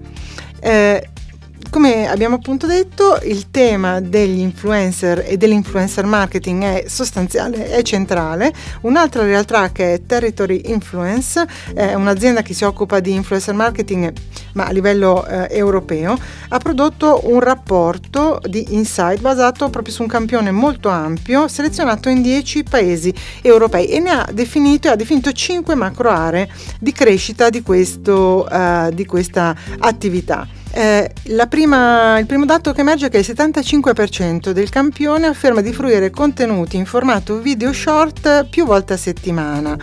Eh, 1.66 1.70
come 1.70 2.08
abbiamo 2.08 2.36
appunto 2.36 2.66
detto, 2.66 3.18
il 3.22 3.50
tema 3.50 4.00
degli 4.00 4.38
influencer 4.38 5.24
e 5.26 5.36
dell'influencer 5.36 6.04
marketing 6.04 6.62
è 6.62 6.84
sostanziale, 6.86 7.70
è 7.70 7.82
centrale. 7.82 8.52
Un'altra 8.82 9.22
realtà 9.22 9.70
che 9.72 9.94
è 9.94 10.02
Territory 10.06 10.62
Influence, 10.66 11.46
è 11.74 11.94
un'azienda 11.94 12.42
che 12.42 12.54
si 12.54 12.64
occupa 12.64 13.00
di 13.00 13.12
influencer 13.12 13.54
marketing 13.54 14.12
ma 14.52 14.66
a 14.66 14.70
livello 14.70 15.26
eh, 15.26 15.48
europeo, 15.50 16.16
ha 16.48 16.58
prodotto 16.58 17.20
un 17.24 17.40
rapporto 17.40 18.40
di 18.48 18.74
insight 18.74 19.20
basato 19.20 19.68
proprio 19.68 19.92
su 19.92 20.02
un 20.02 20.08
campione 20.08 20.50
molto 20.50 20.88
ampio, 20.88 21.46
selezionato 21.46 22.08
in 22.08 22.22
10 22.22 22.62
paesi 22.62 23.12
europei 23.42 23.86
e 23.88 24.00
ne 24.00 24.10
ha 24.10 24.28
definito, 24.32 24.88
ha 24.88 24.96
definito 24.96 25.30
5 25.30 25.74
macro 25.74 26.08
aree 26.08 26.48
di 26.80 26.92
crescita 26.92 27.50
di, 27.50 27.62
questo, 27.62 28.46
uh, 28.50 28.90
di 28.90 29.04
questa 29.04 29.54
attività. 29.78 30.55
Eh, 30.76 31.10
prima, 31.48 32.18
il 32.18 32.26
primo 32.26 32.44
dato 32.44 32.74
che 32.74 32.82
emerge 32.82 33.06
è 33.06 33.08
che 33.08 33.16
il 33.16 33.24
75% 33.26 34.50
del 34.50 34.68
campione 34.68 35.26
afferma 35.26 35.62
di 35.62 35.72
fruire 35.72 36.10
contenuti 36.10 36.76
in 36.76 36.84
formato 36.84 37.38
video 37.38 37.72
short 37.72 38.44
più 38.50 38.66
volte 38.66 38.92
a 38.92 38.98
settimana. 38.98 39.74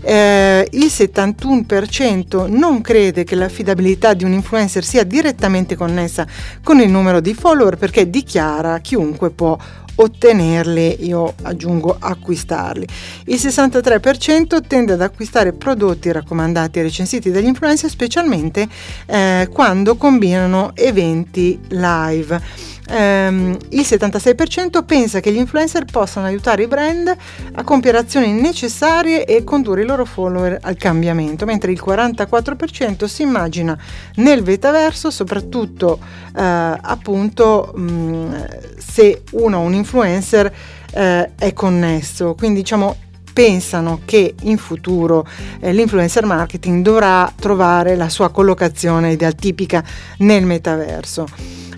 Eh, 0.00 0.66
il 0.70 0.86
71% 0.86 2.48
non 2.48 2.80
crede 2.80 3.24
che 3.24 3.34
l'affidabilità 3.34 4.14
di 4.14 4.24
un 4.24 4.32
influencer 4.32 4.82
sia 4.84 5.04
direttamente 5.04 5.76
connessa 5.76 6.26
con 6.62 6.80
il 6.80 6.88
numero 6.88 7.20
di 7.20 7.34
follower 7.34 7.76
perché 7.76 8.08
dichiara 8.08 8.78
chiunque 8.78 9.28
può 9.28 9.54
ottenerli, 10.00 11.04
io 11.06 11.34
aggiungo 11.42 11.96
acquistarli. 11.98 12.86
Il 13.26 13.36
63% 13.36 14.66
tende 14.66 14.92
ad 14.92 15.00
acquistare 15.00 15.52
prodotti 15.52 16.12
raccomandati 16.12 16.78
e 16.78 16.82
recensiti 16.82 17.30
dagli 17.30 17.46
influencer, 17.46 17.90
specialmente 17.90 18.66
eh, 19.06 19.48
quando 19.52 19.96
combinano 19.96 20.72
eventi 20.74 21.58
live 21.68 22.40
ehm, 22.88 23.56
il 23.70 23.80
76% 23.80 24.84
pensa 24.84 25.20
che 25.20 25.32
gli 25.32 25.36
influencer 25.36 25.84
possano 25.84 26.26
aiutare 26.26 26.62
i 26.62 26.66
brand 26.66 27.14
a 27.52 27.62
compiere 27.62 27.98
azioni 27.98 28.32
necessarie 28.32 29.24
e 29.24 29.44
condurre 29.44 29.82
i 29.82 29.86
loro 29.86 30.04
follower 30.04 30.58
al 30.62 30.76
cambiamento, 30.76 31.44
mentre 31.44 31.72
il 31.72 31.82
44% 31.84 33.04
si 33.04 33.22
immagina 33.22 33.78
nel 34.16 34.42
metaverso, 34.42 35.10
soprattutto 35.10 35.98
eh, 36.36 36.42
appunto 36.42 37.72
mh, 37.74 37.82
mm, 37.82 38.34
se 38.78 39.22
uno, 39.32 39.60
un 39.60 39.74
influencer, 39.74 40.52
eh, 40.92 41.30
è 41.36 41.52
connesso. 41.52 42.34
Quindi 42.34 42.60
diciamo 42.60 42.96
pensano 43.38 44.00
che 44.04 44.34
in 44.42 44.58
futuro 44.58 45.24
eh, 45.60 45.72
l'influencer 45.72 46.24
marketing 46.24 46.82
dovrà 46.82 47.32
trovare 47.38 47.94
la 47.94 48.08
sua 48.08 48.30
collocazione 48.30 49.12
idealtipica 49.12 49.84
nel 50.18 50.44
metaverso. 50.44 51.24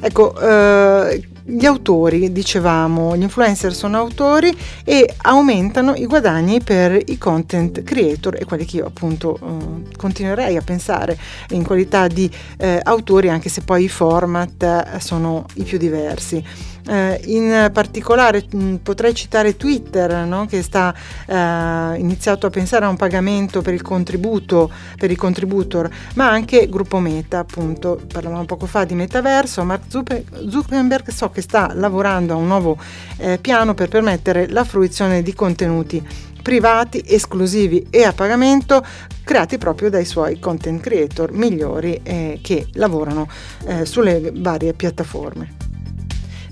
Ecco, 0.00 0.34
eh, 0.40 1.22
gli 1.44 1.66
autori, 1.66 2.32
dicevamo, 2.32 3.16
gli 3.16 3.22
influencer 3.22 3.74
sono 3.74 3.98
autori 3.98 4.56
e 4.84 5.14
aumentano 5.22 5.94
i 5.94 6.06
guadagni 6.06 6.60
per 6.62 6.98
i 7.06 7.18
content 7.18 7.82
creator 7.82 8.36
e 8.36 8.44
quelli 8.44 8.64
che 8.64 8.78
io 8.78 8.86
appunto 8.86 9.36
eh, 9.36 9.96
continuerei 9.96 10.56
a 10.56 10.62
pensare 10.62 11.18
in 11.50 11.64
qualità 11.64 12.06
di 12.06 12.30
eh, 12.58 12.80
autori 12.82 13.28
anche 13.28 13.48
se 13.48 13.62
poi 13.62 13.84
i 13.84 13.88
format 13.88 14.62
eh, 14.62 15.00
sono 15.00 15.44
i 15.54 15.64
più 15.64 15.76
diversi. 15.76 16.42
Eh, 16.88 17.20
in 17.26 17.70
particolare 17.72 18.44
mh, 18.50 18.62
mm, 18.62 18.74
potrei 18.76 19.14
citare 19.14 19.56
Twitter 19.56 20.26
no? 20.26 20.46
che 20.46 20.62
sta 20.62 20.94
eh, 21.26 21.98
iniziato 21.98 22.46
a 22.46 22.50
pensare 22.50 22.84
a 22.84 22.88
un 22.88 22.96
pagamento 22.96 23.60
per 23.62 23.74
il 23.74 23.82
contributo 23.82 24.70
per 24.96 25.10
i 25.10 25.16
contributor, 25.16 25.88
ma 26.14 26.30
anche 26.30 26.68
Gruppo 26.68 26.98
Meta, 26.98 27.38
appunto, 27.38 28.00
parlavamo 28.10 28.44
poco 28.44 28.66
fa 28.66 28.84
di 28.84 28.94
metaverso, 28.94 29.64
Mark 29.64 29.84
Zuckerberg 29.88 31.10
so 31.10 31.30
che 31.30 31.42
sta 31.42 31.72
lavorando 31.74 32.32
a 32.32 32.36
un 32.36 32.46
nuovo 32.46 32.78
eh, 33.18 33.38
piano 33.38 33.74
per 33.74 33.88
permettere 33.88 34.48
la 34.48 34.64
fruizione 34.64 35.22
di 35.22 35.34
contenuti 35.34 36.06
privati, 36.42 37.02
esclusivi 37.06 37.86
e 37.90 38.04
a 38.04 38.12
pagamento 38.12 38.84
creati 39.24 39.58
proprio 39.58 39.90
dai 39.90 40.04
suoi 40.04 40.38
content 40.38 40.80
creator 40.80 41.32
migliori 41.32 42.00
eh, 42.02 42.40
che 42.42 42.66
lavorano 42.72 43.28
eh, 43.66 43.84
sulle 43.84 44.32
varie 44.34 44.72
piattaforme. 44.72 45.59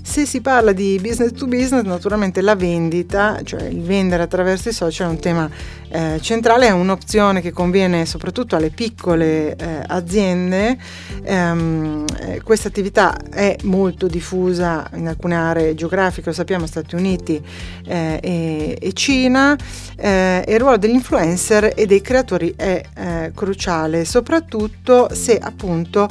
Se 0.09 0.25
si 0.25 0.41
parla 0.41 0.71
di 0.71 0.97
business 0.99 1.33
to 1.33 1.45
business, 1.45 1.83
naturalmente 1.83 2.41
la 2.41 2.55
vendita, 2.55 3.41
cioè 3.43 3.65
il 3.65 3.83
vendere 3.83 4.23
attraverso 4.23 4.67
i 4.67 4.71
social 4.71 5.07
è 5.07 5.11
un 5.11 5.19
tema 5.19 5.47
eh, 5.91 6.19
centrale, 6.21 6.67
è 6.67 6.71
un'opzione 6.71 7.41
che 7.41 7.51
conviene 7.51 8.05
soprattutto 8.05 8.55
alle 8.55 8.69
piccole 8.69 9.55
eh, 9.55 9.83
aziende. 9.87 10.77
Ehm, 11.23 12.05
eh, 12.19 12.41
questa 12.43 12.67
attività 12.67 13.17
è 13.29 13.55
molto 13.63 14.07
diffusa 14.07 14.87
in 14.95 15.07
alcune 15.07 15.35
aree 15.35 15.73
geografiche, 15.73 16.29
lo 16.29 16.35
sappiamo, 16.35 16.67
Stati 16.67 16.95
Uniti 16.95 17.41
eh, 17.85 18.19
e, 18.21 18.77
e, 18.79 18.93
Cina. 18.93 19.57
Eh, 19.95 20.45
il 20.47 20.59
ruolo 20.59 20.77
degli 20.77 20.93
influencer 20.93 21.73
e 21.75 21.85
dei 21.85 22.01
creatori 22.01 22.53
è 22.55 22.81
eh, 22.95 23.31
cruciale, 23.33 24.05
soprattutto 24.05 25.09
se 25.11 25.37
appunto 25.37 26.07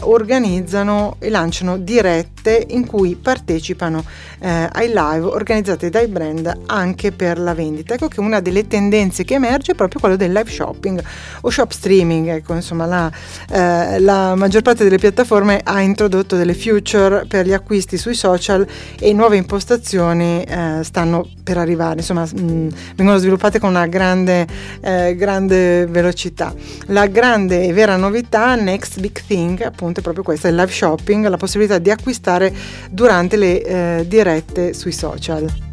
organizzano 0.00 1.16
e 1.18 1.28
lanciano 1.30 1.76
dirette 1.76 2.66
in 2.70 2.86
cui 2.86 3.14
partecipano 3.14 4.04
ai 4.40 4.88
live 4.88 5.24
organizzati 5.24 5.88
dai 5.90 6.08
brand 6.08 6.62
anche 6.66 7.12
per 7.12 7.38
la 7.38 7.54
vendita. 7.54 7.94
Ecco 7.94 8.08
che 8.08 8.20
una 8.20 8.40
delle 8.40 8.66
tendenze 8.66 9.17
tendenze 9.18 9.24
che 9.24 9.34
emerge 9.34 9.72
è 9.72 9.74
proprio 9.74 10.00
quello 10.00 10.16
del 10.16 10.32
live 10.32 10.50
shopping 10.50 11.02
o 11.40 11.50
shop 11.50 11.70
streaming. 11.70 12.28
Ecco, 12.28 12.54
insomma, 12.54 12.86
la, 12.86 13.10
eh, 13.50 13.98
la 14.00 14.34
maggior 14.34 14.62
parte 14.62 14.84
delle 14.84 14.98
piattaforme 14.98 15.60
ha 15.62 15.80
introdotto 15.80 16.36
delle 16.36 16.54
future 16.54 17.24
per 17.26 17.46
gli 17.46 17.52
acquisti 17.52 17.96
sui 17.96 18.14
social 18.14 18.66
e 18.98 19.12
nuove 19.12 19.36
impostazioni 19.36 20.42
eh, 20.42 20.80
stanno 20.82 21.28
per 21.42 21.58
arrivare, 21.58 21.96
insomma, 21.96 22.24
mh, 22.24 22.68
vengono 22.94 23.18
sviluppate 23.18 23.58
con 23.58 23.70
una 23.70 23.86
grande, 23.86 24.46
eh, 24.80 25.14
grande 25.16 25.86
velocità. 25.86 26.54
La 26.86 27.06
grande 27.06 27.64
e 27.64 27.72
vera 27.72 27.96
novità, 27.96 28.54
next 28.54 29.00
big 29.00 29.20
thing, 29.26 29.60
appunto, 29.62 30.00
è 30.00 30.02
proprio 30.02 30.24
questa, 30.24 30.48
il 30.48 30.54
live 30.54 30.70
shopping, 30.70 31.26
la 31.26 31.36
possibilità 31.36 31.78
di 31.78 31.90
acquistare 31.90 32.54
durante 32.90 33.36
le 33.36 33.62
eh, 33.62 34.04
dirette 34.06 34.74
sui 34.74 34.92
social 34.92 35.67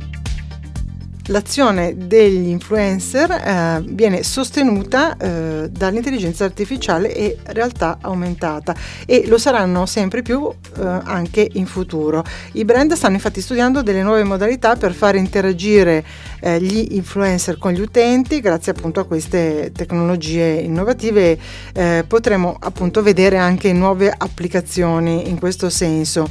l'azione 1.27 1.95
degli 1.97 2.47
influencer 2.47 3.31
eh, 3.31 3.83
viene 3.85 4.23
sostenuta 4.23 5.17
eh, 5.17 5.69
dall'intelligenza 5.69 6.45
artificiale 6.45 7.13
e 7.13 7.37
realtà 7.45 7.97
aumentata 8.01 8.75
e 9.05 9.25
lo 9.27 9.37
saranno 9.37 9.85
sempre 9.85 10.21
più 10.21 10.49
eh, 10.49 10.81
anche 11.03 11.47
in 11.53 11.65
futuro. 11.65 12.23
I 12.53 12.65
brand 12.65 12.93
stanno 12.93 13.15
infatti 13.15 13.41
studiando 13.41 13.81
delle 13.81 14.03
nuove 14.03 14.23
modalità 14.23 14.75
per 14.75 14.93
far 14.93 15.15
interagire 15.15 16.03
eh, 16.45 16.61
gli 16.61 16.89
influencer 16.91 17.57
con 17.57 17.71
gli 17.71 17.81
utenti 17.81 18.39
grazie 18.39 18.71
appunto 18.71 18.99
a 18.99 19.05
queste 19.05 19.71
tecnologie 19.73 20.51
innovative 20.51 21.37
eh, 21.73 22.05
potremo 22.07 22.55
appunto 22.59 23.01
vedere 23.01 23.37
anche 23.37 23.73
nuove 23.73 24.13
applicazioni 24.15 25.27
in 25.27 25.39
questo 25.39 25.71
senso. 25.71 26.29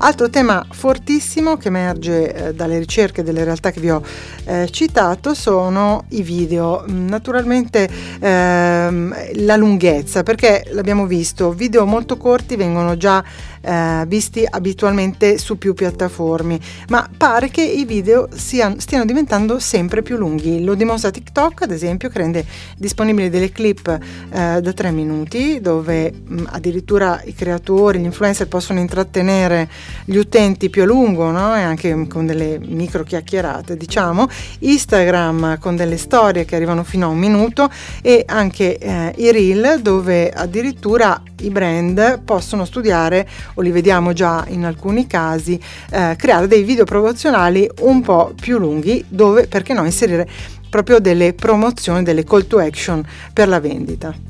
Altro 0.00 0.30
tema 0.30 0.64
fortissimo 0.70 1.56
che 1.56 1.68
emerge 1.68 2.32
eh, 2.32 2.54
dalle 2.54 2.78
ricerche 2.78 3.24
delle 3.24 3.42
realtà 3.42 3.72
che 3.72 3.80
vi 3.80 3.90
ho 3.90 4.00
eh, 4.44 4.68
citato 4.70 5.34
sono 5.34 6.04
i 6.10 6.22
video. 6.22 6.84
Naturalmente 6.86 7.88
ehm, 8.20 9.14
la 9.44 9.56
lunghezza, 9.56 10.22
perché 10.22 10.68
l'abbiamo 10.70 11.06
visto, 11.06 11.52
video 11.52 11.84
molto 11.84 12.16
corti 12.16 12.54
vengono 12.54 12.96
già 12.96 13.24
eh, 13.68 14.04
visti 14.06 14.46
abitualmente 14.48 15.36
su 15.36 15.58
più 15.58 15.74
piattaforme, 15.74 16.58
ma 16.88 17.06
pare 17.14 17.50
che 17.50 17.62
i 17.62 17.84
video 17.84 18.28
siano, 18.34 18.76
stiano 18.78 19.04
diventando 19.04 19.58
sempre 19.58 20.00
più 20.00 20.16
lunghi. 20.16 20.64
Lo 20.64 20.74
dimostra 20.74 21.10
TikTok, 21.10 21.62
ad 21.62 21.70
esempio, 21.70 22.08
che 22.08 22.18
rende 22.18 22.46
disponibili 22.78 23.28
delle 23.28 23.52
clip 23.52 23.86
eh, 23.88 24.60
da 24.62 24.72
3 24.72 24.90
minuti, 24.90 25.60
dove 25.60 26.10
mh, 26.10 26.44
addirittura 26.46 27.20
i 27.24 27.34
creatori, 27.34 27.98
gli 27.98 28.04
influencer 28.04 28.48
possono 28.48 28.80
intrattenere 28.80 29.68
gli 30.06 30.16
utenti 30.16 30.70
più 30.70 30.82
a 30.82 30.86
lungo, 30.86 31.30
no? 31.30 31.54
e 31.54 31.60
anche 31.60 32.06
con 32.08 32.24
delle 32.24 32.58
micro 32.58 33.02
chiacchierate, 33.02 33.76
diciamo. 33.76 34.28
Instagram 34.60 35.58
con 35.58 35.76
delle 35.76 35.98
storie 35.98 36.46
che 36.46 36.56
arrivano 36.56 36.84
fino 36.84 37.06
a 37.06 37.10
un 37.10 37.18
minuto 37.18 37.70
e 38.00 38.24
anche 38.26 38.78
eh, 38.78 39.12
i 39.16 39.30
reel 39.30 39.80
dove 39.82 40.30
addirittura 40.30 41.22
i 41.40 41.50
brand 41.50 42.20
possono 42.22 42.64
studiare 42.64 43.28
o 43.58 43.60
li 43.60 43.72
vediamo 43.72 44.12
già 44.12 44.44
in 44.48 44.64
alcuni 44.64 45.06
casi, 45.08 45.60
eh, 45.90 46.14
creare 46.16 46.46
dei 46.46 46.62
video 46.62 46.84
promozionali 46.84 47.68
un 47.80 48.00
po' 48.00 48.32
più 48.40 48.58
lunghi 48.58 49.04
dove, 49.08 49.48
perché 49.48 49.72
no, 49.72 49.84
inserire 49.84 50.28
proprio 50.70 51.00
delle 51.00 51.32
promozioni, 51.32 52.04
delle 52.04 52.22
call 52.24 52.46
to 52.46 52.58
action 52.58 53.04
per 53.32 53.48
la 53.48 53.58
vendita. 53.58 54.27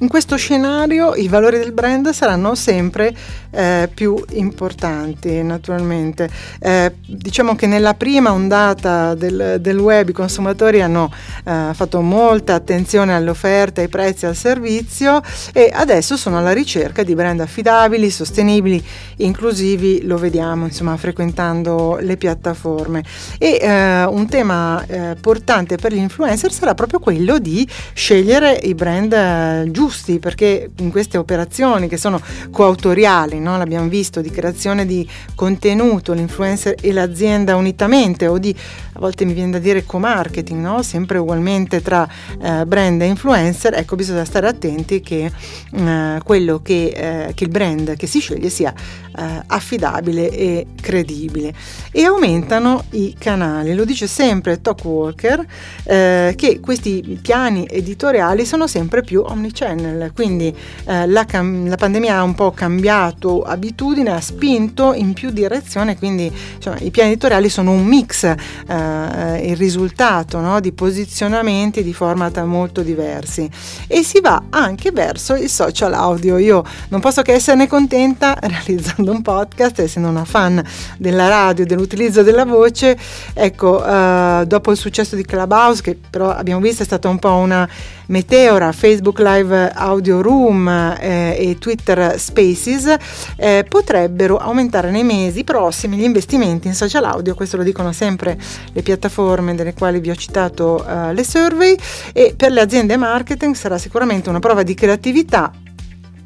In 0.00 0.06
questo 0.06 0.36
scenario 0.36 1.16
i 1.16 1.26
valori 1.26 1.58
del 1.58 1.72
brand 1.72 2.10
saranno 2.10 2.54
sempre 2.54 3.12
eh, 3.50 3.90
più 3.92 4.22
importanti, 4.34 5.42
naturalmente. 5.42 6.30
Eh, 6.60 6.94
diciamo 7.04 7.56
che 7.56 7.66
nella 7.66 7.94
prima 7.94 8.30
ondata 8.32 9.16
del, 9.16 9.56
del 9.60 9.76
web 9.76 10.10
i 10.10 10.12
consumatori 10.12 10.82
hanno 10.82 11.12
eh, 11.44 11.70
fatto 11.72 12.00
molta 12.00 12.54
attenzione 12.54 13.12
alle 13.12 13.30
offerte, 13.30 13.80
ai 13.80 13.88
prezzi, 13.88 14.26
al 14.26 14.36
servizio 14.36 15.20
e 15.52 15.68
adesso 15.74 16.16
sono 16.16 16.38
alla 16.38 16.52
ricerca 16.52 17.02
di 17.02 17.16
brand 17.16 17.40
affidabili, 17.40 18.08
sostenibili, 18.08 18.80
inclusivi, 19.16 20.06
lo 20.06 20.16
vediamo 20.16 20.66
insomma 20.66 20.96
frequentando 20.96 21.98
le 22.00 22.16
piattaforme. 22.16 23.02
E 23.36 23.58
eh, 23.60 24.04
un 24.04 24.28
tema 24.28 24.84
eh, 24.86 25.16
portante 25.20 25.74
per 25.74 25.92
gli 25.92 25.98
influencer 25.98 26.52
sarà 26.52 26.74
proprio 26.74 27.00
quello 27.00 27.40
di 27.40 27.66
scegliere 27.94 28.52
i 28.62 28.74
brand 28.74 29.12
eh, 29.12 29.70
giusti 29.72 29.86
giusti 29.88 30.18
perché 30.18 30.70
in 30.78 30.90
queste 30.90 31.16
operazioni 31.16 31.88
che 31.88 31.96
sono 31.96 32.20
coautoriali, 32.50 33.40
no? 33.40 33.56
l'abbiamo 33.56 33.88
visto, 33.88 34.20
di 34.20 34.30
creazione 34.30 34.84
di 34.84 35.08
contenuto, 35.34 36.12
l'influencer 36.12 36.74
e 36.80 36.92
l'azienda 36.92 37.56
unitamente 37.56 38.26
o 38.26 38.38
di 38.38 38.54
a 38.98 39.00
volte 39.00 39.24
mi 39.24 39.32
viene 39.32 39.52
da 39.52 39.58
dire 39.60 39.84
co-marketing, 39.84 40.60
no? 40.60 40.82
sempre 40.82 41.18
ugualmente 41.18 41.80
tra 41.80 42.06
eh, 42.42 42.66
brand 42.66 43.00
e 43.00 43.06
influencer, 43.06 43.74
ecco 43.74 43.94
bisogna 43.94 44.24
stare 44.24 44.48
attenti 44.48 45.00
che 45.00 45.30
eh, 45.72 46.20
quello 46.24 46.60
che, 46.60 47.28
eh, 47.28 47.34
che, 47.34 47.44
il 47.44 47.50
brand 47.50 47.96
che 47.96 48.08
si 48.08 48.18
sceglie 48.18 48.50
sia 48.50 48.74
eh, 49.16 49.42
affidabile 49.46 50.30
e 50.30 50.66
credibile. 50.80 51.54
E 51.92 52.04
aumentano 52.04 52.86
i 52.90 53.14
canali, 53.16 53.72
lo 53.74 53.84
dice 53.84 54.08
sempre 54.08 54.60
Talkwalker, 54.60 55.46
eh, 55.84 56.34
che 56.36 56.58
questi 56.58 57.20
piani 57.22 57.68
editoriali 57.70 58.44
sono 58.44 58.66
sempre 58.66 59.02
più 59.02 59.22
omnichannel, 59.24 59.77
quindi 60.14 60.54
eh, 60.84 61.06
la, 61.06 61.24
cam- 61.24 61.68
la, 61.68 61.76
pandemia 61.76 62.16
ha 62.16 62.22
un 62.22 62.34
po' 62.34 62.50
cambiato 62.52 63.42
abitudine, 63.42 64.10
ha 64.10 64.20
spinto 64.20 64.92
in 64.92 65.12
più 65.12 65.30
direzione, 65.30 65.96
quindi 65.96 66.30
insomma, 66.56 66.78
i 66.80 66.90
piani 66.90 67.10
editoriali 67.10 67.48
sono 67.48 67.72
un 67.72 67.84
mix 67.84 68.24
eh, 68.24 69.48
il 69.50 69.56
risultato 69.56 70.40
no? 70.40 70.60
di 70.60 70.72
posizionamenti 70.72 71.82
di 71.82 71.92
format 71.92 72.42
molto 72.42 72.82
diversi 72.82 73.48
e 73.86 74.02
si 74.02 74.20
va 74.20 74.44
anche 74.50 74.90
verso 74.90 75.34
il 75.34 75.48
social 75.48 75.94
audio. 75.94 76.38
Io 76.38 76.64
non 76.88 77.00
posso 77.00 77.22
che 77.22 77.32
esserne 77.32 77.66
contenta 77.66 78.36
realizzando 78.40 79.12
un 79.12 79.22
podcast, 79.22 79.80
essendo 79.80 80.08
una 80.08 80.24
fan 80.24 80.62
della 80.96 81.28
radio, 81.28 81.64
dell'utilizzo 81.64 82.22
della 82.22 82.44
voce. 82.44 82.96
Ecco, 83.34 83.84
eh, 83.84 84.44
dopo 84.46 84.70
il 84.70 84.76
successo 84.76 85.16
di 85.16 85.24
Clubhouse, 85.24 85.82
che 85.82 85.98
però 86.08 86.30
abbiamo 86.30 86.60
visto 86.60 86.82
è 86.82 86.86
stata 86.86 87.08
un 87.08 87.18
po' 87.18 87.34
una 87.34 87.68
meteora, 88.06 88.72
Facebook 88.72 89.18
Live 89.18 89.67
Audio 89.72 90.20
Room 90.20 90.68
eh, 90.68 91.36
e 91.38 91.56
Twitter 91.58 92.18
Spaces, 92.18 92.94
eh, 93.36 93.64
potrebbero 93.68 94.36
aumentare 94.38 94.90
nei 94.90 95.04
mesi 95.04 95.44
prossimi 95.44 95.96
gli 95.96 96.02
investimenti 96.02 96.68
in 96.68 96.74
social 96.74 97.04
audio. 97.04 97.34
Questo 97.34 97.56
lo 97.56 97.62
dicono 97.62 97.92
sempre 97.92 98.38
le 98.72 98.82
piattaforme 98.82 99.54
delle 99.54 99.74
quali 99.74 100.00
vi 100.00 100.10
ho 100.10 100.14
citato 100.14 100.84
uh, 100.86 101.12
le 101.12 101.24
survey 101.24 101.76
e 102.12 102.34
per 102.36 102.52
le 102.52 102.60
aziende 102.60 102.96
marketing 102.96 103.54
sarà 103.54 103.78
sicuramente 103.78 104.28
una 104.28 104.38
prova 104.38 104.62
di 104.62 104.74
creatività 104.74 105.52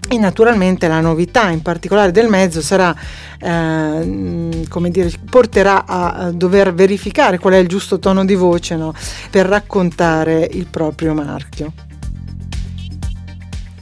e 0.09 0.19
naturalmente 0.19 0.89
la 0.89 1.01
novità 1.01 1.49
in 1.49 1.63
particolare 1.63 2.11
del 2.11 2.29
mezzo 2.29 2.61
sarà 2.61 2.95
eh, 3.39 4.67
come 4.69 4.91
dire 4.91 5.11
porterà 5.31 5.87
a, 5.87 6.31
dover 6.33 6.75
verificare 6.75 7.39
qual 7.39 7.55
è 7.55 7.59
il 7.59 7.69
giusto 7.69 7.99
tono 7.99 8.25
di 8.25 8.35
voce 8.35 8.77
no? 8.77 8.93
per 9.31 9.47
raccontare 9.47 10.47
il 10.53 10.67
proprio 10.67 11.15
marchio 11.15 11.73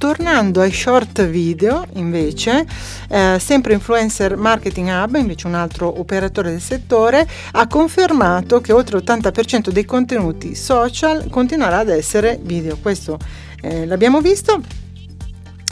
Tornando 0.01 0.63
ai 0.63 0.73
short 0.73 1.27
video, 1.27 1.85
invece, 1.97 2.67
eh, 3.11 3.37
sempre 3.39 3.75
Influencer 3.75 4.35
Marketing 4.35 4.89
Hub, 4.89 5.17
invece 5.17 5.47
un 5.47 5.53
altro 5.53 6.01
operatore 6.01 6.53
del 6.53 6.63
settore, 6.63 7.29
ha 7.53 7.67
confermato 7.67 8.63
che 8.63 8.73
oltre 8.73 8.97
l'80% 8.97 9.69
dei 9.69 9.85
contenuti 9.85 10.55
social 10.55 11.29
continuerà 11.29 11.81
ad 11.81 11.91
essere 11.91 12.39
video. 12.41 12.79
Questo 12.81 13.19
eh, 13.61 13.85
l'abbiamo 13.85 14.23
visto 14.23 14.63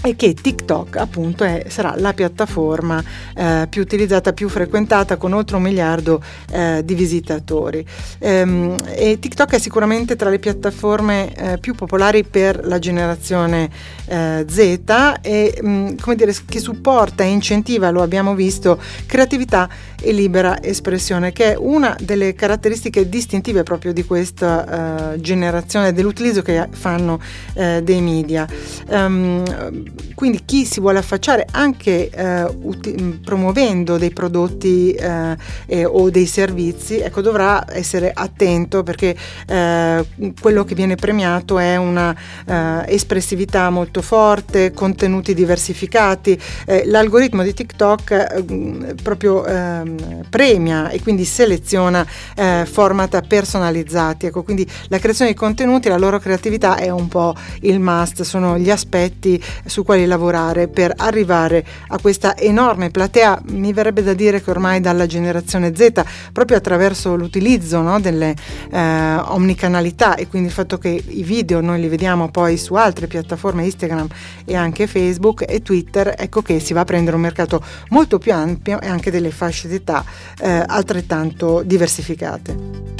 e 0.02 0.14
che 0.14 0.32
TikTok 0.32 0.96
appunto 0.96 1.44
è, 1.44 1.64
sarà 1.68 1.94
la 1.96 2.12
piattaforma 2.12 3.02
eh, 3.34 3.66
più 3.68 3.82
utilizzata, 3.82 4.32
più 4.32 4.48
frequentata 4.48 5.16
con 5.16 5.32
oltre 5.32 5.56
un 5.56 5.62
miliardo 5.62 6.22
eh, 6.50 6.82
di 6.84 6.94
visitatori. 6.94 7.84
Ehm, 8.20 8.76
e 8.86 9.18
TikTok 9.18 9.54
è 9.54 9.58
sicuramente 9.58 10.14
tra 10.14 10.30
le 10.30 10.38
piattaforme 10.38 11.34
eh, 11.34 11.58
più 11.58 11.74
popolari 11.74 12.24
per 12.24 12.64
la 12.64 12.78
generazione 12.78 13.68
eh, 14.06 14.44
Z 14.48 14.60
e 15.20 15.58
mh, 15.60 15.68
mm, 15.68 15.88
come 16.00 16.16
dire, 16.16 16.34
che 16.46 16.60
supporta 16.60 17.24
e 17.24 17.28
incentiva, 17.28 17.90
lo 17.90 18.02
abbiamo 18.02 18.34
visto, 18.34 18.80
creatività 19.06 19.68
e 20.00 20.12
libera 20.12 20.62
espressione, 20.62 21.32
che 21.32 21.52
è 21.52 21.56
una 21.58 21.96
delle 22.00 22.34
caratteristiche 22.34 23.08
distintive 23.08 23.64
proprio 23.64 23.92
di 23.92 24.04
questa 24.04 25.14
uh, 25.14 25.20
generazione, 25.20 25.92
dell'utilizzo 25.92 26.40
che 26.42 26.68
fanno 26.70 27.20
uh, 27.54 27.80
dei 27.80 28.00
media. 28.00 28.46
Um, 28.86 29.86
quindi 30.14 30.44
chi 30.44 30.64
si 30.64 30.80
vuole 30.80 30.98
affacciare 30.98 31.46
anche 31.52 32.10
eh, 32.10 32.42
uti- 32.42 33.20
promuovendo 33.24 33.98
dei 33.98 34.10
prodotti 34.10 34.92
eh, 34.92 35.36
eh, 35.66 35.84
o 35.84 36.10
dei 36.10 36.26
servizi, 36.26 36.98
ecco, 36.98 37.20
dovrà 37.20 37.64
essere 37.68 38.10
attento 38.12 38.82
perché 38.82 39.16
eh, 39.46 40.04
quello 40.40 40.64
che 40.64 40.74
viene 40.74 40.96
premiato 40.96 41.58
è 41.58 41.76
una 41.76 42.14
eh, 42.46 42.84
espressività 42.86 43.70
molto 43.70 44.02
forte, 44.02 44.72
contenuti 44.72 45.34
diversificati. 45.34 46.36
Eh, 46.66 46.82
l'algoritmo 46.86 47.42
di 47.42 47.54
TikTok 47.54 48.96
proprio 49.02 49.46
ehm, 49.46 50.24
premia 50.28 50.88
e 50.90 51.00
quindi 51.00 51.24
seleziona 51.24 52.06
format 52.64 53.26
personalizzati. 53.26 54.26
Ecco, 54.26 54.42
quindi 54.42 54.68
la 54.88 54.98
creazione 54.98 55.30
di 55.30 55.36
contenuti, 55.36 55.88
la 55.88 55.98
loro 55.98 56.18
creatività 56.18 56.76
è 56.76 56.88
un 56.88 57.08
po' 57.08 57.34
il 57.60 57.78
must, 57.80 58.22
sono 58.22 58.58
gli 58.58 58.70
aspetti 58.70 59.40
su 59.78 59.84
quali 59.84 60.06
lavorare 60.06 60.66
per 60.66 60.92
arrivare 60.96 61.64
a 61.88 62.00
questa 62.00 62.36
enorme 62.36 62.90
platea, 62.90 63.40
mi 63.50 63.72
verrebbe 63.72 64.02
da 64.02 64.12
dire 64.12 64.42
che 64.42 64.50
ormai 64.50 64.80
dalla 64.80 65.06
generazione 65.06 65.72
Z, 65.72 66.02
proprio 66.32 66.56
attraverso 66.56 67.14
l'utilizzo 67.14 67.80
no, 67.80 68.00
delle 68.00 68.34
eh, 68.72 69.14
omnicanalità 69.26 70.16
e 70.16 70.26
quindi 70.26 70.48
il 70.48 70.54
fatto 70.54 70.78
che 70.78 70.88
i 70.88 71.22
video 71.22 71.60
noi 71.60 71.80
li 71.80 71.86
vediamo 71.86 72.28
poi 72.28 72.56
su 72.56 72.74
altre 72.74 73.06
piattaforme 73.06 73.64
Instagram 73.66 74.08
e 74.44 74.56
anche 74.56 74.88
Facebook 74.88 75.44
e 75.46 75.62
Twitter, 75.62 76.12
ecco 76.18 76.42
che 76.42 76.58
si 76.58 76.72
va 76.72 76.80
a 76.80 76.84
prendere 76.84 77.14
un 77.14 77.22
mercato 77.22 77.62
molto 77.90 78.18
più 78.18 78.32
ampio 78.32 78.80
e 78.80 78.88
anche 78.88 79.12
delle 79.12 79.30
fasce 79.30 79.68
d'età 79.68 80.04
eh, 80.40 80.64
altrettanto 80.66 81.62
diversificate. 81.64 82.98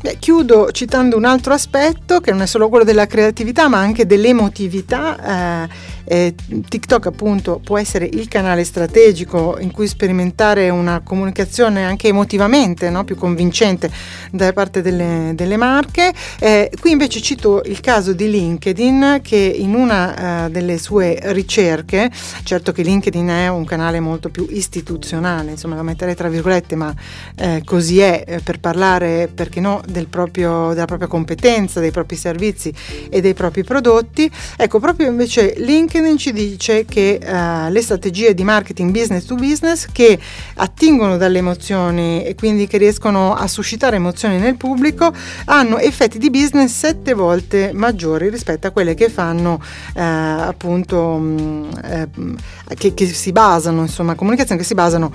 Beh, 0.00 0.16
chiudo 0.20 0.70
citando 0.70 1.16
un 1.16 1.24
altro 1.24 1.52
aspetto 1.52 2.20
che 2.20 2.30
non 2.30 2.42
è 2.42 2.46
solo 2.46 2.68
quello 2.68 2.84
della 2.84 3.08
creatività 3.08 3.66
ma 3.68 3.78
anche 3.78 4.06
dell'emotività. 4.06 5.64
Eh, 5.64 5.96
eh, 6.08 6.34
TikTok 6.68 7.06
appunto 7.06 7.60
può 7.62 7.78
essere 7.78 8.08
il 8.10 8.28
canale 8.28 8.64
strategico 8.64 9.58
in 9.60 9.70
cui 9.70 9.86
sperimentare 9.86 10.70
una 10.70 11.00
comunicazione 11.04 11.84
anche 11.84 12.08
emotivamente 12.08 12.88
no? 12.88 13.04
più 13.04 13.16
convincente 13.16 13.90
da 14.30 14.52
parte 14.52 14.80
delle, 14.80 15.32
delle 15.34 15.56
marche. 15.56 16.12
Eh, 16.38 16.70
qui 16.80 16.92
invece 16.92 17.20
cito 17.20 17.62
il 17.66 17.80
caso 17.80 18.12
di 18.14 18.30
LinkedIn 18.30 19.20
che 19.22 19.36
in 19.36 19.74
una 19.74 20.46
uh, 20.46 20.50
delle 20.50 20.78
sue 20.78 21.18
ricerche, 21.24 22.10
certo 22.42 22.72
che 22.72 22.82
LinkedIn 22.82 23.26
è 23.28 23.48
un 23.48 23.64
canale 23.64 24.00
molto 24.00 24.30
più 24.30 24.46
istituzionale, 24.48 25.50
insomma 25.52 25.76
lo 25.76 25.82
metterei 25.82 26.14
tra 26.14 26.28
virgolette, 26.28 26.74
ma 26.74 26.94
eh, 27.36 27.62
così 27.64 28.00
è 28.00 28.24
eh, 28.26 28.40
per 28.40 28.60
parlare, 28.60 29.28
perché 29.32 29.60
no, 29.60 29.82
del 29.86 30.06
proprio, 30.06 30.72
della 30.72 30.86
propria 30.86 31.08
competenza, 31.08 31.80
dei 31.80 31.90
propri 31.90 32.16
servizi 32.16 32.72
e 33.10 33.20
dei 33.20 33.34
propri 33.34 33.62
prodotti. 33.62 34.30
Ecco, 34.56 34.78
proprio 34.80 35.08
invece 35.08 35.54
LinkedIn 35.58 35.97
LinkedIn 35.98 36.16
ci 36.16 36.32
dice 36.32 36.84
che 36.84 37.18
uh, 37.20 37.70
le 37.70 37.82
strategie 37.82 38.34
di 38.34 38.44
marketing 38.44 38.90
business 38.90 39.24
to 39.24 39.34
business 39.34 39.86
che 39.90 40.18
attingono 40.54 41.16
dalle 41.16 41.38
emozioni 41.38 42.24
e 42.24 42.34
quindi 42.34 42.66
che 42.66 42.78
riescono 42.78 43.34
a 43.34 43.46
suscitare 43.46 43.96
emozioni 43.96 44.38
nel 44.38 44.56
pubblico 44.56 45.12
hanno 45.46 45.78
effetti 45.78 46.18
di 46.18 46.30
business 46.30 46.76
sette 46.76 47.14
volte 47.14 47.72
maggiori 47.74 48.28
rispetto 48.28 48.66
a 48.66 48.70
quelle 48.70 48.94
che 48.94 49.08
fanno 49.08 49.60
uh, 49.94 50.00
appunto 50.00 50.98
um, 50.98 51.68
uh, 51.68 52.34
che, 52.74 52.94
che, 52.94 53.06
si 53.06 53.32
basano 53.32 53.82
insomma 53.82 54.14
comunicazioni 54.14 54.60
che 54.60 54.66
si 54.66 54.74
basano 54.74 55.12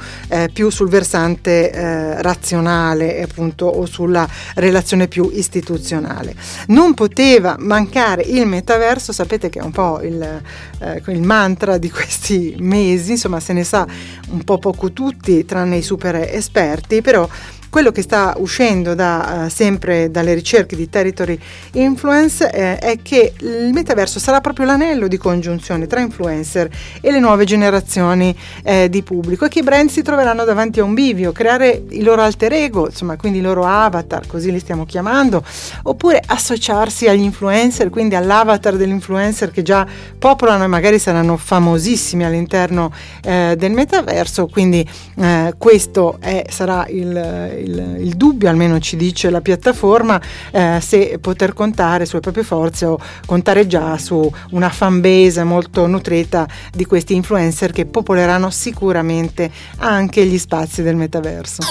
più 0.52 0.70
sul 0.70 0.90
versante 0.90 2.22
razionale 2.22 3.22
appunto 3.22 3.66
o 3.66 3.86
sulla 3.86 4.28
relazione 4.56 5.08
più 5.08 5.30
istituzionale. 5.32 6.36
Non 6.68 6.94
poteva 6.94 7.56
mancare 7.60 8.24
il 8.24 8.48
metaverso 8.48 9.12
sapete 9.12 9.50
che 9.50 9.60
è 9.60 9.62
un 9.64 9.72
po' 9.72 10.02
il 10.02 10.42
eh, 10.80 11.02
il 11.08 11.22
mantra 11.22 11.78
di 11.78 11.90
questi 11.90 12.56
mesi, 12.60 13.12
insomma 13.12 13.40
se 13.40 13.54
ne 13.54 13.64
sa 13.64 13.88
un 14.30 14.44
po' 14.44 14.58
poco 14.58 14.92
tutti, 14.92 15.46
tranne 15.46 15.78
i 15.78 15.82
super 15.82 16.16
esperti, 16.16 17.02
però 17.02 17.28
quello 17.74 17.92
che 17.92 18.04
sta 18.04 18.36
uscendo 18.38 18.94
da, 18.94 19.46
uh, 19.46 19.50
sempre 19.50 20.12
dalle 20.12 20.36
ricerche 20.36 20.76
di 20.76 20.90
Territory 20.92 21.40
Influence 21.72 22.48
eh, 22.52 22.78
è 22.78 23.00
che 23.02 23.34
il 23.40 23.72
metaverso 23.74 24.20
sarà 24.20 24.42
proprio 24.42 24.68
l'anello 24.68 25.08
di 25.08 25.18
congiunzione 25.18 25.88
tra 25.88 26.00
influencer 26.00 26.70
e 27.02 27.10
le 27.10 27.20
nuove 27.20 27.46
generazioni 27.46 28.38
eh, 28.62 28.90
di 28.90 29.02
pubblico 29.02 29.46
e 29.46 29.48
che 29.48 29.58
i 29.58 29.64
brand 29.64 29.90
si 29.90 30.04
troveranno 30.04 30.44
davanti 30.44 30.82
a 30.82 30.84
un 30.84 30.94
bivio, 30.94 31.32
creare 31.32 31.82
il 31.90 32.04
loro 32.04 32.22
alter 32.22 32.54
ego, 32.54 32.86
insomma 32.86 33.18
quindi 33.18 33.40
i 33.40 33.42
loro 33.42 33.66
avatar, 33.66 34.28
così 34.28 34.52
li 34.52 34.60
stiamo 34.60 34.86
chiamando, 34.86 35.44
oppure 35.82 36.22
associarsi 36.24 37.08
agli 37.08 37.24
influencer, 37.24 37.90
quindi 37.90 38.14
all'avatar 38.14 38.76
dell'influencer 38.76 39.50
che 39.50 39.64
già 39.64 39.84
popolano 40.20 40.64
e 40.64 40.68
magari 40.68 41.00
saranno 41.00 41.38
famosissimi 41.38 42.24
all'interno 42.24 42.94
eh, 43.24 43.56
del 43.58 43.72
metaverso, 43.72 44.46
quindi 44.46 44.88
eh, 45.18 45.56
questo 45.58 46.18
è, 46.20 46.46
sarà 46.50 46.86
il 46.90 47.62
il, 47.64 47.98
il, 48.00 48.16
dubbio, 48.16 48.50
almeno 48.50 48.80
ci 48.80 48.96
dice 48.96 49.30
la 49.30 49.42
piattaforma, 49.42 50.22
eh, 50.52 50.80
se 50.82 51.18
poter 51.20 51.54
contare 51.54 52.06
sulle 52.06 52.22
proprie 52.22 52.44
forze 52.44 52.86
o 52.86 53.00
contare 53.26 53.68
già 53.68 53.98
su 53.98 54.32
una 54.52 54.70
fanbase 54.70 55.44
molto 55.44 55.88
nutrita 55.88 56.48
di 56.72 56.86
questi 56.86 57.16
influencer 57.16 57.72
che 57.72 57.86
popoleranno 57.86 58.50
sicuramente 58.50 59.52
anche 59.78 60.26
gli 60.26 60.38
spazi 60.38 60.82
del 60.84 60.96
metaverso 60.96 61.64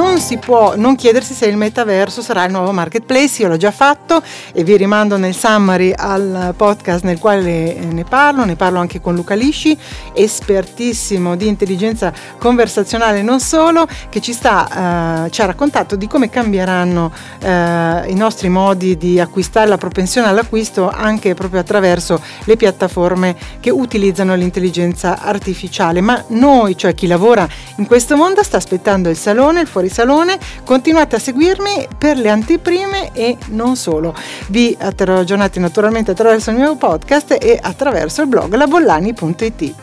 non 0.00 0.18
si 0.18 0.38
può 0.38 0.76
non 0.76 0.96
chiedersi 0.96 1.34
se 1.34 1.44
il 1.44 1.58
metaverso 1.58 2.22
sarà 2.22 2.46
il 2.46 2.52
nuovo 2.52 2.72
marketplace, 2.72 3.42
io 3.42 3.48
l'ho 3.48 3.58
già 3.58 3.70
fatto 3.70 4.22
e 4.54 4.64
vi 4.64 4.78
rimando 4.78 5.18
nel 5.18 5.36
summary 5.36 5.92
al 5.94 6.54
podcast 6.56 7.04
nel 7.04 7.18
quale 7.18 7.74
ne 7.74 8.04
parlo, 8.04 8.46
ne 8.46 8.56
parlo 8.56 8.78
anche 8.78 9.02
con 9.02 9.14
Luca 9.14 9.34
Lisci, 9.34 9.76
espertissimo 10.14 11.36
di 11.36 11.46
intelligenza 11.46 12.14
conversazionale 12.38 13.20
non 13.20 13.40
solo, 13.40 13.86
che 14.08 14.22
ci, 14.22 14.32
sta, 14.32 15.26
eh, 15.26 15.30
ci 15.30 15.42
ha 15.42 15.44
raccontato 15.44 15.96
di 15.96 16.06
come 16.06 16.30
cambieranno 16.30 17.12
eh, 17.38 18.04
i 18.06 18.14
nostri 18.14 18.48
modi 18.48 18.96
di 18.96 19.20
acquistare, 19.20 19.68
la 19.68 19.76
propensione 19.76 20.28
all'acquisto 20.28 20.88
anche 20.88 21.34
proprio 21.34 21.60
attraverso 21.60 22.22
le 22.44 22.56
piattaforme 22.56 23.36
che 23.60 23.68
utilizzano 23.68 24.34
l'intelligenza 24.34 25.20
artificiale. 25.20 26.00
Ma 26.00 26.24
noi, 26.28 26.74
cioè 26.74 26.94
chi 26.94 27.06
lavora 27.06 27.46
in 27.76 27.86
questo 27.86 28.16
mondo, 28.16 28.42
sta 28.42 28.56
aspettando 28.56 29.10
il 29.10 29.16
salone, 29.16 29.60
il 29.60 29.66
fuori 29.66 29.88
salone. 29.90 30.38
Continuate 30.64 31.16
a 31.16 31.18
seguirmi 31.18 31.88
per 31.98 32.16
le 32.16 32.30
anteprime 32.30 33.10
e 33.12 33.36
non 33.48 33.76
solo. 33.76 34.14
Vi 34.48 34.76
terrò 34.94 35.18
aggiornati 35.18 35.60
naturalmente 35.60 36.12
attraverso 36.12 36.50
il 36.50 36.56
mio 36.56 36.76
podcast 36.76 37.36
e 37.40 37.58
attraverso 37.60 38.22
il 38.22 38.28
blog 38.28 38.54
labollani.it. 38.54 39.74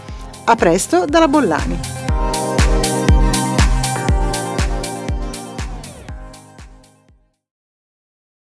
A 0.46 0.56
presto 0.56 1.06
dalla 1.06 1.28
Bollani. 1.28 2.37